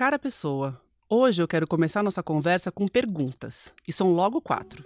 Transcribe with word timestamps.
Cara 0.00 0.18
Pessoa. 0.18 0.80
Hoje 1.10 1.42
eu 1.42 1.46
quero 1.46 1.66
começar 1.66 2.02
nossa 2.02 2.22
conversa 2.22 2.72
com 2.72 2.88
perguntas, 2.88 3.70
e 3.86 3.92
são 3.92 4.14
logo 4.14 4.40
quatro. 4.40 4.82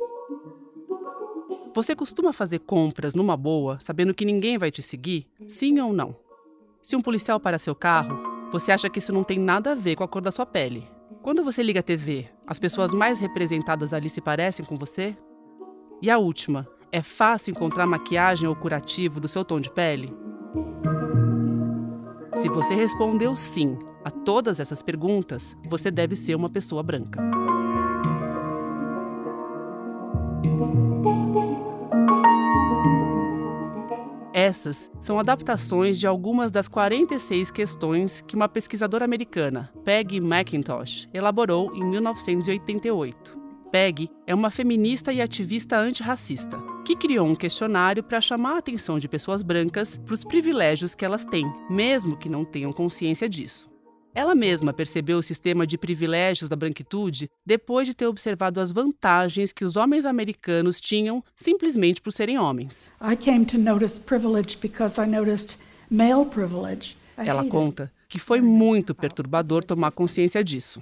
Você 1.72 1.94
costuma 1.94 2.32
fazer 2.32 2.58
compras 2.58 3.14
numa 3.14 3.36
boa, 3.36 3.78
sabendo 3.78 4.12
que 4.12 4.24
ninguém 4.24 4.58
vai 4.58 4.72
te 4.72 4.82
seguir? 4.82 5.28
Sim 5.48 5.78
ou 5.78 5.92
não? 5.92 6.16
Se 6.82 6.96
um 6.96 7.00
policial 7.00 7.38
para 7.38 7.60
seu 7.60 7.76
carro, 7.76 8.50
você 8.50 8.72
acha 8.72 8.90
que 8.90 8.98
isso 8.98 9.12
não 9.12 9.22
tem 9.22 9.38
nada 9.38 9.70
a 9.70 9.74
ver 9.76 9.94
com 9.94 10.02
a 10.02 10.08
cor 10.08 10.20
da 10.20 10.32
sua 10.32 10.44
pele. 10.44 10.90
Quando 11.22 11.44
você 11.44 11.62
liga 11.62 11.78
a 11.78 11.84
TV, 11.84 12.28
as 12.44 12.58
pessoas 12.58 12.92
mais 12.92 13.20
representadas 13.20 13.94
ali 13.94 14.10
se 14.10 14.20
parecem 14.20 14.64
com 14.64 14.76
você? 14.76 15.16
E 16.02 16.10
a 16.10 16.18
última, 16.18 16.66
é 16.90 17.02
fácil 17.02 17.52
encontrar 17.52 17.86
maquiagem 17.86 18.48
ou 18.48 18.56
curativo 18.56 19.20
do 19.20 19.28
seu 19.28 19.44
tom 19.44 19.60
de 19.60 19.70
pele? 19.70 20.12
Se 22.34 22.48
você 22.48 22.74
respondeu 22.74 23.36
sim 23.36 23.78
a 24.04 24.10
todas 24.10 24.60
essas 24.60 24.82
perguntas, 24.82 25.56
você 25.66 25.90
deve 25.90 26.14
ser 26.14 26.34
uma 26.34 26.50
pessoa 26.50 26.82
branca. 26.82 27.22
Essas 34.34 34.90
são 35.00 35.18
adaptações 35.18 35.98
de 35.98 36.06
algumas 36.06 36.50
das 36.50 36.68
46 36.68 37.50
questões 37.50 38.20
que 38.20 38.34
uma 38.34 38.48
pesquisadora 38.48 39.04
americana, 39.04 39.72
Peggy 39.84 40.18
McIntosh, 40.18 41.08
elaborou 41.14 41.74
em 41.74 41.84
1988. 41.84 43.40
Peggy 43.70 44.10
é 44.26 44.34
uma 44.34 44.50
feminista 44.50 45.12
e 45.12 45.20
ativista 45.20 45.78
antirracista, 45.78 46.58
que 46.84 46.94
criou 46.94 47.26
um 47.26 47.34
questionário 47.34 48.02
para 48.02 48.20
chamar 48.20 48.56
a 48.56 48.58
atenção 48.58 48.98
de 48.98 49.08
pessoas 49.08 49.42
brancas 49.42 49.96
para 49.96 50.14
os 50.14 50.22
privilégios 50.22 50.94
que 50.94 51.04
elas 51.04 51.24
têm, 51.24 51.50
mesmo 51.70 52.16
que 52.16 52.28
não 52.28 52.44
tenham 52.44 52.72
consciência 52.72 53.28
disso. 53.28 53.73
Ela 54.14 54.32
mesma 54.32 54.72
percebeu 54.72 55.18
o 55.18 55.22
sistema 55.22 55.66
de 55.66 55.76
privilégios 55.76 56.48
da 56.48 56.54
branquitude 56.54 57.28
depois 57.44 57.88
de 57.88 57.94
ter 57.94 58.06
observado 58.06 58.60
as 58.60 58.70
vantagens 58.70 59.52
que 59.52 59.64
os 59.64 59.76
homens 59.76 60.06
americanos 60.06 60.80
tinham 60.80 61.22
simplesmente 61.34 62.00
por 62.00 62.12
serem 62.12 62.38
homens. 62.38 62.92
Ela 67.16 67.44
conta 67.44 67.92
que 68.08 68.18
foi 68.20 68.40
muito 68.40 68.94
perturbador 68.94 69.64
tomar 69.64 69.90
consciência 69.90 70.44
disso. 70.44 70.80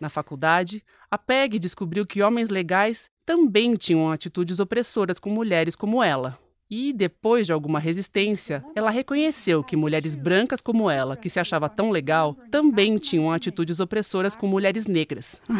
Na 0.00 0.08
faculdade, 0.08 0.82
a 1.10 1.18
Peg 1.18 1.58
descobriu 1.58 2.06
que 2.06 2.22
homens 2.22 2.48
legais 2.48 3.10
também 3.26 3.74
tinham 3.74 4.10
atitudes 4.10 4.58
opressoras 4.60 5.18
com 5.18 5.28
mulheres 5.28 5.76
como 5.76 6.02
ela. 6.02 6.38
E, 6.68 6.92
depois 6.92 7.46
de 7.46 7.52
alguma 7.52 7.78
resistência, 7.78 8.64
ela 8.74 8.90
reconheceu 8.90 9.62
que 9.62 9.76
mulheres 9.76 10.16
brancas 10.16 10.60
como 10.60 10.90
ela, 10.90 11.16
que 11.16 11.30
se 11.30 11.38
achava 11.38 11.68
tão 11.68 11.92
legal, 11.92 12.34
também 12.50 12.98
tinham 12.98 13.30
atitudes 13.30 13.78
opressoras 13.78 14.34
com 14.34 14.48
mulheres 14.48 14.88
negras. 14.88 15.40
Oh, 15.48 15.54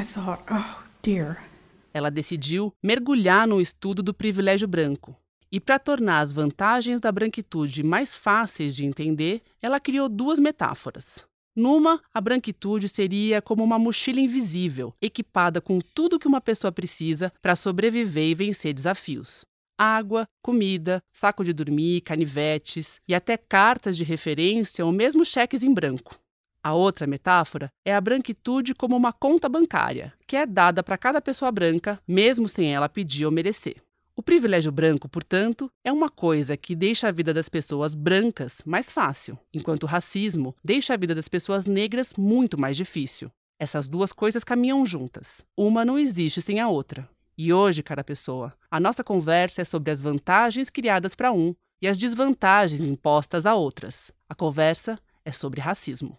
ela 1.95 2.11
decidiu 2.11 2.73
mergulhar 2.83 3.47
no 3.47 3.61
estudo 3.61 4.03
do 4.03 4.13
privilégio 4.13 4.67
branco. 4.67 5.17
E 5.51 5.61
para 5.61 5.79
tornar 5.79 6.21
as 6.21 6.33
vantagens 6.33 7.01
da 7.01 7.13
branquitude 7.13 7.85
mais 7.85 8.13
fáceis 8.13 8.75
de 8.75 8.85
entender, 8.85 9.43
ela 9.63 9.79
criou 9.79 10.09
duas 10.09 10.41
metáforas. 10.41 11.25
Numa, 11.55 12.03
a 12.13 12.21
branquitude 12.21 12.89
seria 12.89 13.41
como 13.41 13.63
uma 13.63 13.79
mochila 13.79 14.21
invisível, 14.21 14.93
equipada 15.01 15.61
com 15.61 15.79
tudo 15.79 16.19
que 16.19 16.29
uma 16.29 16.41
pessoa 16.41 16.73
precisa 16.73 17.33
para 17.41 17.55
sobreviver 17.55 18.25
e 18.25 18.35
vencer 18.35 18.75
desafios 18.75 19.45
água, 19.79 20.27
comida, 20.43 21.03
saco 21.13 21.45
de 21.45 21.53
dormir, 21.53 22.01
canivetes 22.01 23.01
e 23.07 23.15
até 23.15 23.37
cartas 23.37 23.97
de 23.97 24.05
referência 24.05 24.85
ou 24.85 24.93
mesmo 24.93 25.25
cheques 25.25 25.63
em 25.63 25.73
branco. 25.73 26.19
A 26.63 26.75
outra 26.75 27.07
metáfora 27.07 27.71
é 27.85 27.95
a 27.95 28.01
branquitude 28.01 28.75
como 28.75 28.97
uma 28.97 29.13
conta 29.13 29.49
bancária, 29.49 30.13
que 30.27 30.37
é 30.37 30.45
dada 30.45 30.83
para 30.83 30.99
cada 30.99 31.21
pessoa 31.21 31.53
branca, 31.53 32.01
mesmo 32.09 32.49
sem 32.49 32.75
ela 32.75 32.89
pedir 32.89 33.25
ou 33.25 33.31
merecer. 33.31 33.77
O 34.17 34.23
privilégio 34.23 34.73
branco, 34.73 35.09
portanto, 35.09 35.71
é 35.85 35.93
uma 35.93 36.09
coisa 36.09 36.57
que 36.57 36.75
deixa 36.75 37.07
a 37.07 37.13
vida 37.13 37.35
das 37.35 37.49
pessoas 37.49 37.95
brancas 37.95 38.63
mais 38.65 38.91
fácil, 38.91 39.39
enquanto 39.53 39.83
o 39.83 39.87
racismo 39.87 40.57
deixa 40.65 40.95
a 40.95 40.97
vida 40.97 41.15
das 41.15 41.29
pessoas 41.29 41.67
negras 41.67 42.15
muito 42.17 42.59
mais 42.59 42.77
difícil. 42.77 43.31
Essas 43.61 43.89
duas 43.89 44.13
coisas 44.13 44.43
caminham 44.43 44.85
juntas. 44.85 45.45
Uma 45.57 45.85
não 45.85 45.99
existe 45.99 46.43
sem 46.43 46.61
a 46.61 46.69
outra. 46.69 47.09
E 47.39 47.53
hoje, 47.53 47.83
cara 47.83 48.03
pessoa, 48.03 48.55
a 48.71 48.81
nossa 48.81 49.05
conversa 49.05 49.61
é 49.61 49.65
sobre 49.65 49.91
as 49.91 50.01
vantagens 50.01 50.71
criadas 50.71 51.15
para 51.15 51.31
um 51.33 51.55
e 51.83 51.87
as 51.87 51.99
desvantagens 51.99 52.81
impostas 52.81 53.45
a 53.45 53.55
outras. 53.55 54.11
A 54.27 54.35
conversa 54.35 54.99
é 55.23 55.31
sobre 55.31 55.61
racismo. 55.61 56.19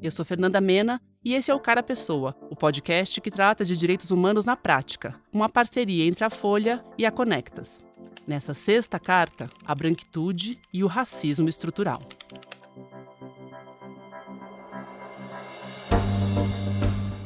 Eu 0.00 0.10
sou 0.10 0.24
Fernanda 0.24 0.62
Mena 0.62 0.98
e 1.22 1.34
esse 1.34 1.50
é 1.50 1.54
o 1.54 1.60
Cara 1.60 1.82
Pessoa, 1.82 2.34
o 2.50 2.56
podcast 2.56 3.20
que 3.20 3.30
trata 3.30 3.66
de 3.66 3.76
direitos 3.76 4.10
humanos 4.10 4.46
na 4.46 4.56
prática, 4.56 5.14
uma 5.30 5.48
parceria 5.48 6.06
entre 6.06 6.24
a 6.24 6.30
Folha 6.30 6.82
e 6.96 7.04
a 7.04 7.10
Conectas. 7.10 7.84
Nessa 8.26 8.54
sexta 8.54 8.98
carta, 8.98 9.50
a 9.62 9.74
branquitude 9.74 10.58
e 10.72 10.82
o 10.82 10.86
racismo 10.86 11.50
estrutural. 11.50 12.00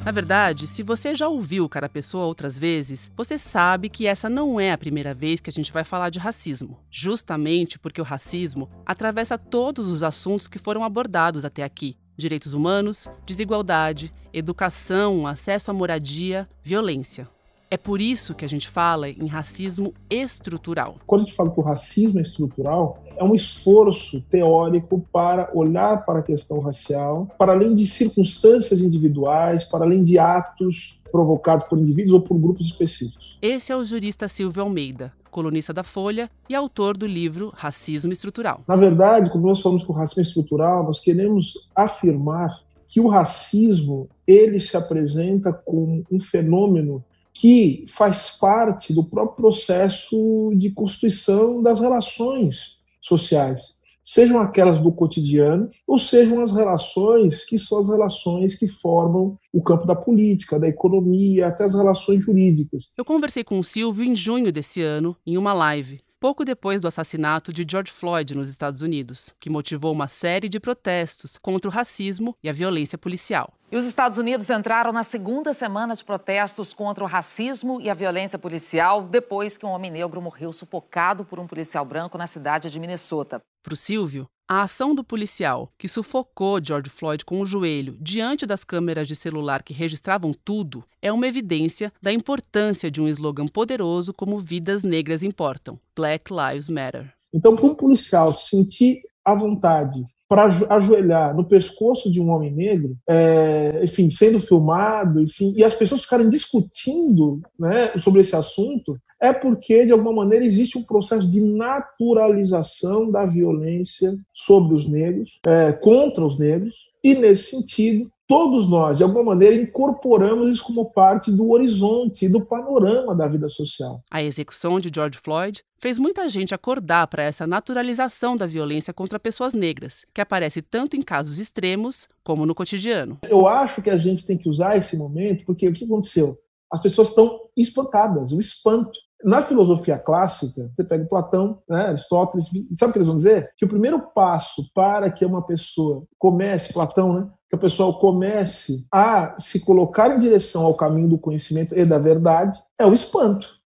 Na 0.08 0.12
verdade, 0.12 0.66
se 0.66 0.82
você 0.82 1.14
já 1.14 1.28
ouviu 1.28 1.68
Cara 1.68 1.86
Pessoa 1.86 2.24
outras 2.24 2.56
vezes, 2.56 3.10
você 3.14 3.36
sabe 3.36 3.90
que 3.90 4.06
essa 4.06 4.30
não 4.30 4.58
é 4.58 4.72
a 4.72 4.78
primeira 4.78 5.12
vez 5.12 5.38
que 5.38 5.50
a 5.50 5.52
gente 5.52 5.70
vai 5.70 5.84
falar 5.84 6.08
de 6.08 6.18
racismo. 6.18 6.78
Justamente 6.90 7.78
porque 7.78 8.00
o 8.00 8.04
racismo 8.04 8.70
atravessa 8.86 9.36
todos 9.36 9.86
os 9.86 10.02
assuntos 10.02 10.48
que 10.48 10.58
foram 10.58 10.82
abordados 10.82 11.44
até 11.44 11.62
aqui: 11.62 11.94
direitos 12.16 12.54
humanos, 12.54 13.06
desigualdade, 13.26 14.10
educação, 14.32 15.26
acesso 15.26 15.70
à 15.70 15.74
moradia, 15.74 16.48
violência. 16.62 17.28
É 17.70 17.76
por 17.76 18.00
isso 18.00 18.34
que 18.34 18.46
a 18.46 18.48
gente 18.48 18.66
fala 18.66 19.10
em 19.10 19.26
racismo 19.26 19.92
estrutural. 20.08 20.94
Quando 21.06 21.22
a 21.22 21.24
gente 21.24 21.36
fala 21.36 21.50
que 21.50 21.60
o 21.60 21.62
racismo 21.62 22.18
é 22.18 22.22
estrutural, 22.22 23.02
é 23.14 23.22
um 23.22 23.34
esforço 23.34 24.22
teórico 24.22 25.04
para 25.12 25.50
olhar 25.52 26.02
para 26.06 26.20
a 26.20 26.22
questão 26.22 26.60
racial, 26.60 27.28
para 27.36 27.52
além 27.52 27.74
de 27.74 27.84
circunstâncias 27.84 28.80
individuais, 28.80 29.64
para 29.64 29.84
além 29.84 30.02
de 30.02 30.18
atos 30.18 31.02
provocados 31.12 31.66
por 31.66 31.78
indivíduos 31.78 32.14
ou 32.14 32.22
por 32.22 32.38
grupos 32.38 32.66
específicos. 32.68 33.38
Esse 33.42 33.70
é 33.70 33.76
o 33.76 33.84
jurista 33.84 34.28
Silvio 34.28 34.62
Almeida, 34.62 35.12
colunista 35.30 35.72
da 35.74 35.82
Folha 35.82 36.30
e 36.48 36.54
autor 36.54 36.96
do 36.96 37.06
livro 37.06 37.52
Racismo 37.54 38.12
Estrutural. 38.12 38.62
Na 38.66 38.76
verdade, 38.76 39.30
quando 39.30 39.44
nós 39.44 39.60
falamos 39.60 39.86
o 39.86 39.92
racismo 39.92 40.20
é 40.20 40.22
estrutural, 40.22 40.84
nós 40.84 41.00
queremos 41.00 41.68
afirmar 41.76 42.50
que 42.86 43.00
o 43.00 43.08
racismo 43.08 44.08
ele 44.26 44.58
se 44.58 44.74
apresenta 44.74 45.52
como 45.52 46.02
um 46.10 46.18
fenômeno 46.18 47.04
que 47.38 47.84
faz 47.88 48.36
parte 48.40 48.92
do 48.92 49.04
próprio 49.04 49.36
processo 49.36 50.50
de 50.56 50.70
constituição 50.72 51.62
das 51.62 51.78
relações 51.78 52.78
sociais, 53.00 53.78
sejam 54.02 54.40
aquelas 54.40 54.80
do 54.80 54.90
cotidiano, 54.90 55.70
ou 55.86 56.00
sejam 56.00 56.40
as 56.40 56.52
relações 56.52 57.44
que 57.44 57.56
são 57.56 57.78
as 57.78 57.88
relações 57.88 58.56
que 58.56 58.66
formam 58.66 59.38
o 59.52 59.62
campo 59.62 59.86
da 59.86 59.94
política, 59.94 60.58
da 60.58 60.66
economia, 60.66 61.46
até 61.46 61.62
as 61.62 61.74
relações 61.74 62.24
jurídicas. 62.24 62.92
Eu 62.98 63.04
conversei 63.04 63.44
com 63.44 63.60
o 63.60 63.64
Silvio 63.64 64.04
em 64.04 64.16
junho 64.16 64.50
desse 64.50 64.82
ano, 64.82 65.16
em 65.24 65.38
uma 65.38 65.52
live 65.52 66.00
pouco 66.20 66.44
depois 66.44 66.80
do 66.80 66.88
assassinato 66.88 67.52
de 67.52 67.64
George 67.68 67.92
Floyd 67.92 68.34
nos 68.34 68.50
Estados 68.50 68.82
Unidos, 68.82 69.32
que 69.38 69.48
motivou 69.48 69.92
uma 69.92 70.08
série 70.08 70.48
de 70.48 70.58
protestos 70.58 71.36
contra 71.40 71.70
o 71.70 71.72
racismo 71.72 72.36
e 72.42 72.48
a 72.48 72.52
violência 72.52 72.98
policial. 72.98 73.52
E 73.70 73.76
os 73.76 73.84
Estados 73.84 74.16
Unidos 74.16 74.48
entraram 74.48 74.92
na 74.92 75.02
segunda 75.02 75.52
semana 75.52 75.94
de 75.94 76.02
protestos 76.02 76.72
contra 76.72 77.04
o 77.04 77.06
racismo 77.06 77.78
e 77.82 77.90
a 77.90 77.94
violência 77.94 78.38
policial 78.38 79.02
depois 79.02 79.58
que 79.58 79.66
um 79.66 79.68
homem 79.68 79.90
negro 79.90 80.22
morreu 80.22 80.54
sufocado 80.54 81.22
por 81.22 81.38
um 81.38 81.46
policial 81.46 81.84
branco 81.84 82.16
na 82.16 82.26
cidade 82.26 82.70
de 82.70 82.80
Minnesota. 82.80 83.42
Para 83.62 83.74
o 83.74 83.76
Silvio, 83.76 84.26
a 84.48 84.62
ação 84.62 84.94
do 84.94 85.04
policial, 85.04 85.70
que 85.76 85.86
sufocou 85.86 86.64
George 86.64 86.88
Floyd 86.88 87.26
com 87.26 87.42
o 87.42 87.44
joelho 87.44 87.94
diante 88.00 88.46
das 88.46 88.64
câmeras 88.64 89.06
de 89.06 89.14
celular 89.14 89.62
que 89.62 89.74
registravam 89.74 90.32
tudo, 90.32 90.82
é 91.02 91.12
uma 91.12 91.26
evidência 91.26 91.92
da 92.00 92.10
importância 92.10 92.90
de 92.90 93.02
um 93.02 93.08
slogan 93.08 93.46
poderoso 93.46 94.14
como 94.14 94.40
Vidas 94.40 94.82
Negras 94.82 95.22
Importam 95.22 95.78
Black 95.94 96.32
Lives 96.32 96.70
Matter. 96.70 97.12
Então, 97.34 97.54
para 97.54 97.66
um 97.66 97.74
policial 97.74 98.32
sentir 98.32 99.02
a 99.22 99.34
vontade 99.34 100.06
para 100.28 100.44
ajoelhar 100.68 101.34
no 101.34 101.44
pescoço 101.44 102.10
de 102.10 102.20
um 102.20 102.30
homem 102.30 102.52
negro, 102.52 102.96
é, 103.08 103.80
enfim, 103.82 104.10
sendo 104.10 104.38
filmado, 104.38 105.20
enfim, 105.22 105.54
e 105.56 105.64
as 105.64 105.74
pessoas 105.74 106.02
ficarem 106.02 106.28
discutindo 106.28 107.40
né, 107.58 107.88
sobre 107.96 108.20
esse 108.20 108.36
assunto, 108.36 108.98
é 109.20 109.32
porque, 109.32 109.86
de 109.86 109.92
alguma 109.92 110.12
maneira, 110.12 110.44
existe 110.44 110.78
um 110.78 110.82
processo 110.82 111.28
de 111.28 111.40
naturalização 111.40 113.10
da 113.10 113.26
violência 113.26 114.12
sobre 114.34 114.76
os 114.76 114.86
negros, 114.86 115.40
é, 115.46 115.72
contra 115.72 116.24
os 116.24 116.38
negros, 116.38 116.88
e, 117.02 117.14
nesse 117.14 117.56
sentido, 117.56 118.10
todos 118.28 118.68
nós, 118.68 118.98
de 118.98 119.02
alguma 119.02 119.24
maneira, 119.24 119.56
incorporamos 119.56 120.50
isso 120.50 120.62
como 120.62 120.92
parte 120.92 121.32
do 121.32 121.50
horizonte 121.50 122.26
e 122.26 122.28
do 122.28 122.44
panorama 122.44 123.16
da 123.16 123.26
vida 123.26 123.48
social. 123.48 124.04
A 124.10 124.22
execução 124.22 124.78
de 124.78 124.90
George 124.94 125.18
Floyd 125.18 125.64
fez 125.78 125.96
muita 125.96 126.28
gente 126.28 126.54
acordar 126.54 127.06
para 127.06 127.22
essa 127.22 127.46
naturalização 127.46 128.36
da 128.36 128.46
violência 128.46 128.92
contra 128.92 129.18
pessoas 129.18 129.54
negras, 129.54 130.04
que 130.12 130.20
aparece 130.20 130.60
tanto 130.60 130.94
em 130.94 131.00
casos 131.00 131.38
extremos 131.38 132.06
como 132.22 132.44
no 132.44 132.54
cotidiano. 132.54 133.18
Eu 133.28 133.48
acho 133.48 133.80
que 133.80 133.88
a 133.88 133.96
gente 133.96 134.26
tem 134.26 134.36
que 134.36 134.48
usar 134.48 134.76
esse 134.76 134.98
momento, 134.98 135.46
porque 135.46 135.66
o 135.66 135.72
que 135.72 135.86
aconteceu? 135.86 136.36
As 136.70 136.82
pessoas 136.82 137.08
estão 137.08 137.40
espantadas, 137.56 138.32
o 138.32 138.38
espanto. 138.38 138.98
Na 139.24 139.42
filosofia 139.42 139.98
clássica, 139.98 140.70
você 140.72 140.84
pega 140.84 141.04
Platão, 141.06 141.60
né, 141.68 141.86
Aristóteles, 141.86 142.50
sabe 142.74 142.90
o 142.90 142.92
que 142.92 142.98
eles 142.98 143.08
vão 143.08 143.16
dizer? 143.16 143.50
Que 143.56 143.64
o 143.64 143.68
primeiro 143.68 144.00
passo 144.14 144.62
para 144.72 145.10
que 145.10 145.24
uma 145.24 145.44
pessoa 145.44 146.04
comece, 146.18 146.72
Platão, 146.72 147.12
né, 147.14 147.28
que 147.48 147.56
a 147.56 147.58
pessoa 147.58 147.98
comece 147.98 148.86
a 148.92 149.34
se 149.38 149.64
colocar 149.64 150.14
em 150.14 150.18
direção 150.18 150.64
ao 150.64 150.76
caminho 150.76 151.08
do 151.08 151.18
conhecimento 151.18 151.76
e 151.76 151.84
da 151.84 151.98
verdade 151.98 152.58
é 152.78 152.86
o 152.86 152.92
espanto. 152.92 153.58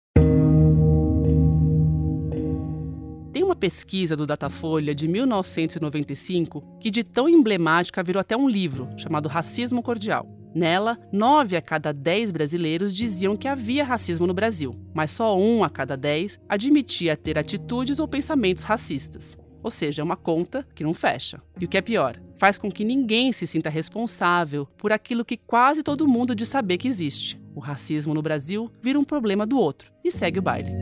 Tem 3.33 3.43
uma 3.43 3.57
pesquisa 3.57 4.17
do 4.17 4.27
Datafolha 4.27 4.95
de 4.95 5.09
1995 5.09 6.79
que, 6.81 6.91
de 6.91 7.03
tão 7.03 7.29
emblemática, 7.29 8.03
virou 8.03 8.21
até 8.21 8.37
um 8.37 8.49
livro 8.49 8.89
chamado 8.97 9.29
Racismo 9.29 9.83
Cordial. 9.83 10.27
Nela, 10.53 10.99
nove 11.13 11.57
a 11.57 11.63
cada 11.63 11.93
dez 11.93 12.31
brasileiros 12.33 12.95
diziam 12.95 13.37
que 13.37 13.47
havia 13.47 13.85
racismo 13.85 14.27
no 14.27 14.35
Brasil, 14.35 14.75
mas 14.93 15.13
só 15.13 15.39
um 15.39 15.63
a 15.63 15.71
cada 15.71 15.97
dez 15.97 16.41
admitia 16.49 17.17
ter 17.17 17.39
atitudes 17.39 18.01
ou 18.01 18.09
pensamentos 18.09 18.65
racistas. 18.65 19.37
Ou 19.63 19.71
seja, 19.71 20.03
é 20.03 20.05
uma 20.05 20.17
conta 20.17 20.67
que 20.75 20.85
não 20.85 20.95
fecha. 20.95 21.41
E 21.59 21.65
o 21.65 21.69
que 21.69 21.79
é 21.79 21.83
pior, 21.83 22.21
faz 22.37 22.57
com 22.57 22.71
que 22.71 22.85
ninguém 22.85 23.33
se 23.33 23.47
sinta 23.47 23.69
responsável 23.69 24.67
por 24.79 24.93
aquilo 24.93 25.25
que 25.25 25.37
quase 25.37 25.83
todo 25.83 26.09
mundo 26.09 26.35
diz 26.35 26.49
saber 26.49 26.79
que 26.79 26.89
existe. 26.89 27.41
O 27.55 27.61
racismo 27.61 28.15
no 28.15 28.23
Brasil 28.23 28.71
vira 28.81 28.99
um 28.99 29.05
problema 29.05 29.45
do 29.45 29.59
outro 29.59 29.93
e 30.05 30.11
segue 30.11 30.39
o 30.39 30.43
baile. 30.43 30.73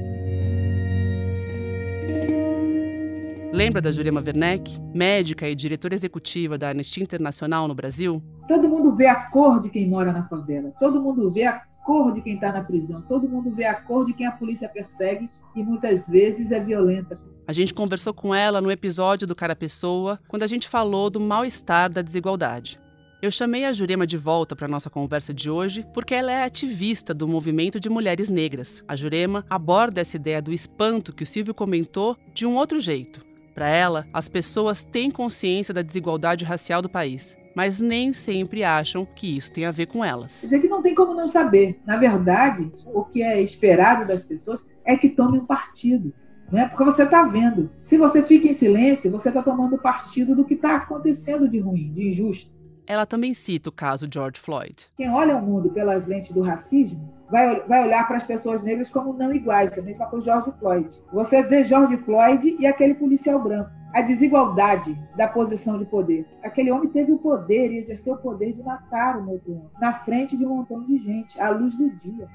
Lembra 3.51 3.81
da 3.81 3.91
Jurema 3.91 4.23
Werneck, 4.25 4.79
médica 4.95 5.49
e 5.49 5.55
diretora 5.55 5.95
executiva 5.95 6.59
da 6.59 6.69
Anistia 6.69 7.03
Internacional 7.03 7.67
no 7.67 7.75
Brasil? 7.75 8.23
Todo 8.47 8.69
mundo 8.69 8.95
vê 8.95 9.07
a 9.07 9.17
cor 9.17 9.59
de 9.59 9.71
quem 9.71 9.89
mora 9.89 10.13
na 10.13 10.29
favela, 10.29 10.71
todo 10.79 11.01
mundo 11.01 11.31
vê 11.31 11.45
a 11.45 11.61
cor 11.85 12.13
de 12.13 12.21
quem 12.21 12.35
está 12.35 12.53
na 12.53 12.63
prisão, 12.63 13.01
todo 13.03 13.29
mundo 13.29 13.51
vê 13.51 13.65
a 13.65 13.75
cor 13.75 14.05
de 14.05 14.13
quem 14.13 14.27
a 14.27 14.33
polícia 14.33 14.69
persegue 14.69 15.31
e 15.57 15.63
muitas 15.63 16.07
vezes 16.07 16.53
é 16.53 16.61
violenta. 16.61 17.19
A 17.49 17.53
gente 17.55 17.73
conversou 17.73 18.13
com 18.13 18.35
ela 18.35 18.61
no 18.61 18.71
episódio 18.71 19.27
do 19.27 19.35
Cara 19.35 19.57
Pessoa, 19.57 20.21
quando 20.29 20.43
a 20.43 20.47
gente 20.47 20.69
falou 20.69 21.09
do 21.09 21.19
mal-estar 21.19 21.91
da 21.91 22.03
desigualdade. 22.03 22.79
Eu 23.23 23.31
chamei 23.31 23.65
a 23.65 23.73
Jurema 23.73 24.07
de 24.07 24.19
volta 24.19 24.55
para 24.55 24.69
nossa 24.69 24.91
conversa 24.91 25.33
de 25.33 25.49
hoje 25.49 25.83
porque 25.95 26.15
ela 26.15 26.31
é 26.31 26.45
ativista 26.45 27.15
do 27.15 27.27
movimento 27.27 27.81
de 27.81 27.89
mulheres 27.89 28.29
negras. 28.29 28.85
A 28.87 28.95
Jurema 28.95 29.47
aborda 29.49 30.03
essa 30.03 30.17
ideia 30.17 30.43
do 30.43 30.53
espanto 30.53 31.15
que 31.15 31.23
o 31.23 31.27
Silvio 31.27 31.55
comentou 31.55 32.19
de 32.35 32.45
um 32.45 32.55
outro 32.55 32.79
jeito. 32.79 33.25
Para 33.55 33.67
ela, 33.71 34.07
as 34.13 34.29
pessoas 34.29 34.85
têm 34.85 35.11
consciência 35.11 35.73
da 35.73 35.81
desigualdade 35.81 36.45
racial 36.45 36.83
do 36.83 36.89
país, 36.91 37.35
mas 37.57 37.81
nem 37.81 38.13
sempre 38.13 38.63
acham 38.63 39.07
que 39.07 39.39
isso 39.39 39.51
tem 39.51 39.65
a 39.65 39.71
ver 39.71 39.87
com 39.87 40.05
elas. 40.05 40.43
Dizer 40.43 40.61
que 40.61 40.69
não 40.69 40.83
tem 40.83 40.95
como 40.95 41.15
não 41.15 41.27
saber. 41.27 41.81
Na 41.87 41.97
verdade, 41.97 42.71
o 42.85 43.05
que 43.05 43.23
é 43.23 43.41
esperado 43.41 44.07
das 44.07 44.23
pessoas 44.23 44.67
é 44.85 44.99
que 44.99 45.09
tomem 45.09 45.41
um 45.41 45.47
partido. 45.47 46.13
Né? 46.51 46.67
Porque 46.69 46.85
você 46.85 47.03
está 47.03 47.23
vendo. 47.25 47.71
Se 47.81 47.97
você 47.97 48.23
fica 48.23 48.49
em 48.49 48.53
silêncio, 48.53 49.11
você 49.11 49.29
está 49.29 49.43
tomando 49.43 49.77
partido 49.79 50.35
do 50.35 50.45
que 50.45 50.55
está 50.55 50.77
acontecendo 50.77 51.49
de 51.49 51.59
ruim, 51.59 51.93
de 51.93 52.09
injusto. 52.09 52.57
Ela 52.87 53.05
também 53.05 53.35
cita 53.35 53.69
o 53.69 53.73
caso 53.73 54.09
George 54.11 54.41
Floyd. 54.41 54.87
Quem 54.97 55.11
olha 55.11 55.37
o 55.37 55.43
mundo 55.43 55.69
pelas 55.69 56.07
lentes 56.07 56.33
do 56.33 56.41
racismo 56.41 57.13
vai, 57.31 57.61
vai 57.67 57.85
olhar 57.85 58.07
para 58.07 58.17
as 58.17 58.25
pessoas 58.25 58.63
negras 58.63 58.89
como 58.89 59.13
não 59.13 59.31
iguais. 59.31 59.77
É 59.77 59.81
a 59.81 59.85
mesma 59.85 60.07
coisa 60.07 60.25
George 60.25 60.53
Floyd. 60.59 61.03
Você 61.13 61.43
vê 61.43 61.65
George 61.65 61.99
Floyd 61.99 62.57
e 62.59 62.67
aquele 62.67 62.95
policial 62.95 63.43
branco. 63.43 63.71
A 63.93 64.01
desigualdade 64.01 64.99
da 65.17 65.29
posição 65.29 65.79
de 65.79 65.85
poder. 65.85 66.27
Aquele 66.43 66.71
homem 66.71 66.89
teve 66.89 67.13
o 67.13 67.19
poder 67.19 67.73
e 67.73 67.77
exerceu 67.77 68.15
o 68.15 68.19
poder 68.19 68.53
de 68.53 68.63
matar 68.63 69.19
o 69.19 69.31
outro 69.31 69.53
homem 69.53 69.71
na 69.79 69.93
frente 69.93 70.37
de 70.37 70.47
um 70.47 70.57
montão 70.57 70.83
de 70.83 70.97
gente, 70.97 71.39
à 71.39 71.51
luz 71.51 71.77
do 71.77 71.91
dia. 71.91 72.27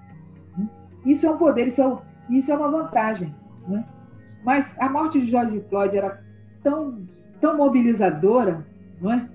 Isso 1.06 1.25
é 1.25 1.31
um 1.31 1.38
poder, 1.38 1.68
isso 1.68 1.81
é, 1.81 1.98
isso 2.30 2.51
é 2.51 2.56
uma 2.56 2.69
vantagem. 2.69 3.36
Né? 3.68 3.83
Mas 4.44 4.80
a 4.80 4.90
morte 4.90 5.19
de 5.19 5.30
George 5.30 5.63
Floyd 5.69 5.98
era 5.98 6.22
tão, 6.62 7.06
tão 7.40 7.57
mobilizadora, 7.57 8.66
não 9.01 9.12
é? 9.12 9.28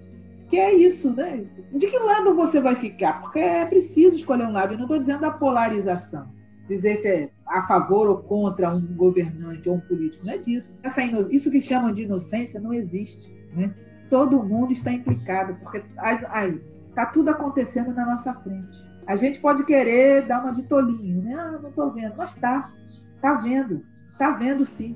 Que 0.48 0.58
é 0.58 0.74
isso, 0.74 1.14
né? 1.14 1.44
De 1.72 1.86
que 1.86 1.98
lado 1.98 2.34
você 2.34 2.60
vai 2.60 2.74
ficar? 2.74 3.20
Porque 3.20 3.38
é 3.38 3.66
preciso 3.66 4.16
escolher 4.16 4.46
um 4.46 4.52
lado. 4.52 4.72
Eu 4.72 4.78
não 4.78 4.84
estou 4.84 4.98
dizendo 4.98 5.24
a 5.24 5.30
polarização, 5.30 6.26
dizer 6.66 6.96
se 6.96 7.08
é 7.08 7.30
a 7.46 7.62
favor 7.62 8.08
ou 8.08 8.18
contra 8.18 8.74
um 8.74 8.80
governante 8.80 9.68
ou 9.68 9.76
um 9.76 9.80
político. 9.80 10.24
Não 10.24 10.32
é 10.32 10.38
disso. 10.38 10.78
Essa 10.82 11.02
isso 11.02 11.50
que 11.50 11.60
chamam 11.60 11.92
de 11.92 12.02
inocência 12.02 12.60
não 12.60 12.72
existe. 12.72 13.30
Né? 13.54 13.74
Todo 14.08 14.42
mundo 14.42 14.72
está 14.72 14.90
implicado, 14.90 15.54
porque 15.56 15.82
aí 15.98 16.60
está 16.88 17.06
tudo 17.06 17.28
acontecendo 17.28 17.92
na 17.92 18.06
nossa 18.06 18.32
frente. 18.34 18.88
A 19.06 19.16
gente 19.16 19.40
pode 19.40 19.64
querer 19.64 20.26
dar 20.26 20.42
uma 20.42 20.52
de 20.52 20.62
tolinho, 20.64 21.22
né? 21.22 21.34
Ah, 21.34 21.58
não 21.62 21.68
estou 21.70 21.90
vendo, 21.90 22.14
mas 22.16 22.34
está, 22.34 22.70
está 23.16 23.34
vendo, 23.34 23.82
está 24.24 24.30
vendo 24.32 24.64
sim. 24.64 24.94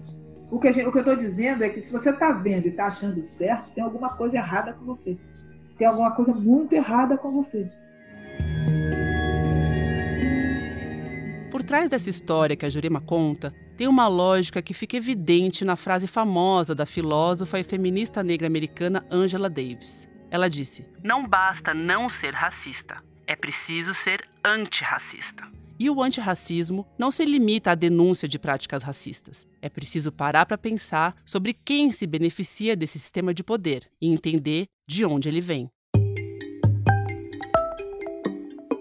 O 0.51 0.59
que, 0.59 0.73
gente, 0.73 0.87
o 0.87 0.93
que 0.93 0.99
eu 0.99 1.03
estou 1.03 1.17
dizendo 1.17 1.65
é 1.65 1.71
que 1.71 1.81
se 1.81 1.91
você 1.91 2.11
está 2.11 2.31
vendo 2.31 2.67
e 2.67 2.71
está 2.71 2.87
achando 2.87 3.23
certo, 3.25 3.71
tem 3.75 3.83
alguma 3.83 4.17
coisa 4.17 4.37
errada 4.37 4.73
com 4.75 4.85
você 4.85 5.19
tem 5.83 5.89
alguma 5.89 6.13
coisa 6.13 6.33
muito 6.33 6.73
errada 6.75 7.19
com 7.19 7.33
você. 7.33 7.69
Por 11.51 11.63
trás 11.65 11.91
dessa 11.91 12.09
história 12.09 12.55
que 12.55 12.65
a 12.65 12.71
Jurema 12.71 13.01
conta, 13.01 13.53
tem 13.77 13.89
uma 13.89 14.07
lógica 14.07 14.63
que 14.63 14.73
fica 14.73 14.97
evidente 14.97 15.65
na 15.65 15.75
frase 15.75 16.07
famosa 16.07 16.73
da 16.73 16.87
filósofa 16.87 17.59
e 17.59 17.65
feminista 17.65 18.23
negra 18.23 18.47
americana 18.47 19.05
Angela 19.11 19.51
Davis. 19.51 20.09
Ela 20.31 20.49
disse: 20.49 20.87
Não 21.03 21.27
basta 21.27 21.75
não 21.75 22.09
ser 22.09 22.33
racista, 22.33 23.03
é 23.27 23.35
preciso 23.35 23.93
ser 23.93 24.25
antirracista. 24.45 25.43
E 25.83 25.91
o 25.91 26.01
antirracismo 26.01 26.87
não 26.97 27.11
se 27.11 27.25
limita 27.25 27.73
à 27.73 27.75
denúncia 27.75 28.29
de 28.29 28.39
práticas 28.39 28.85
racistas. 28.85 29.45
É 29.61 29.69
preciso 29.69 30.13
parar 30.13 30.47
para 30.47 30.57
pensar 30.57 31.17
sobre 31.25 31.53
quem 31.53 31.91
se 31.91 32.07
beneficia 32.07 32.77
desse 32.77 33.01
sistema 33.01 33.35
de 33.35 33.43
poder 33.43 33.91
e 34.01 34.07
entender 34.07 34.67
de 34.87 35.05
onde 35.05 35.29
ele 35.29 35.41
vem. 35.41 35.69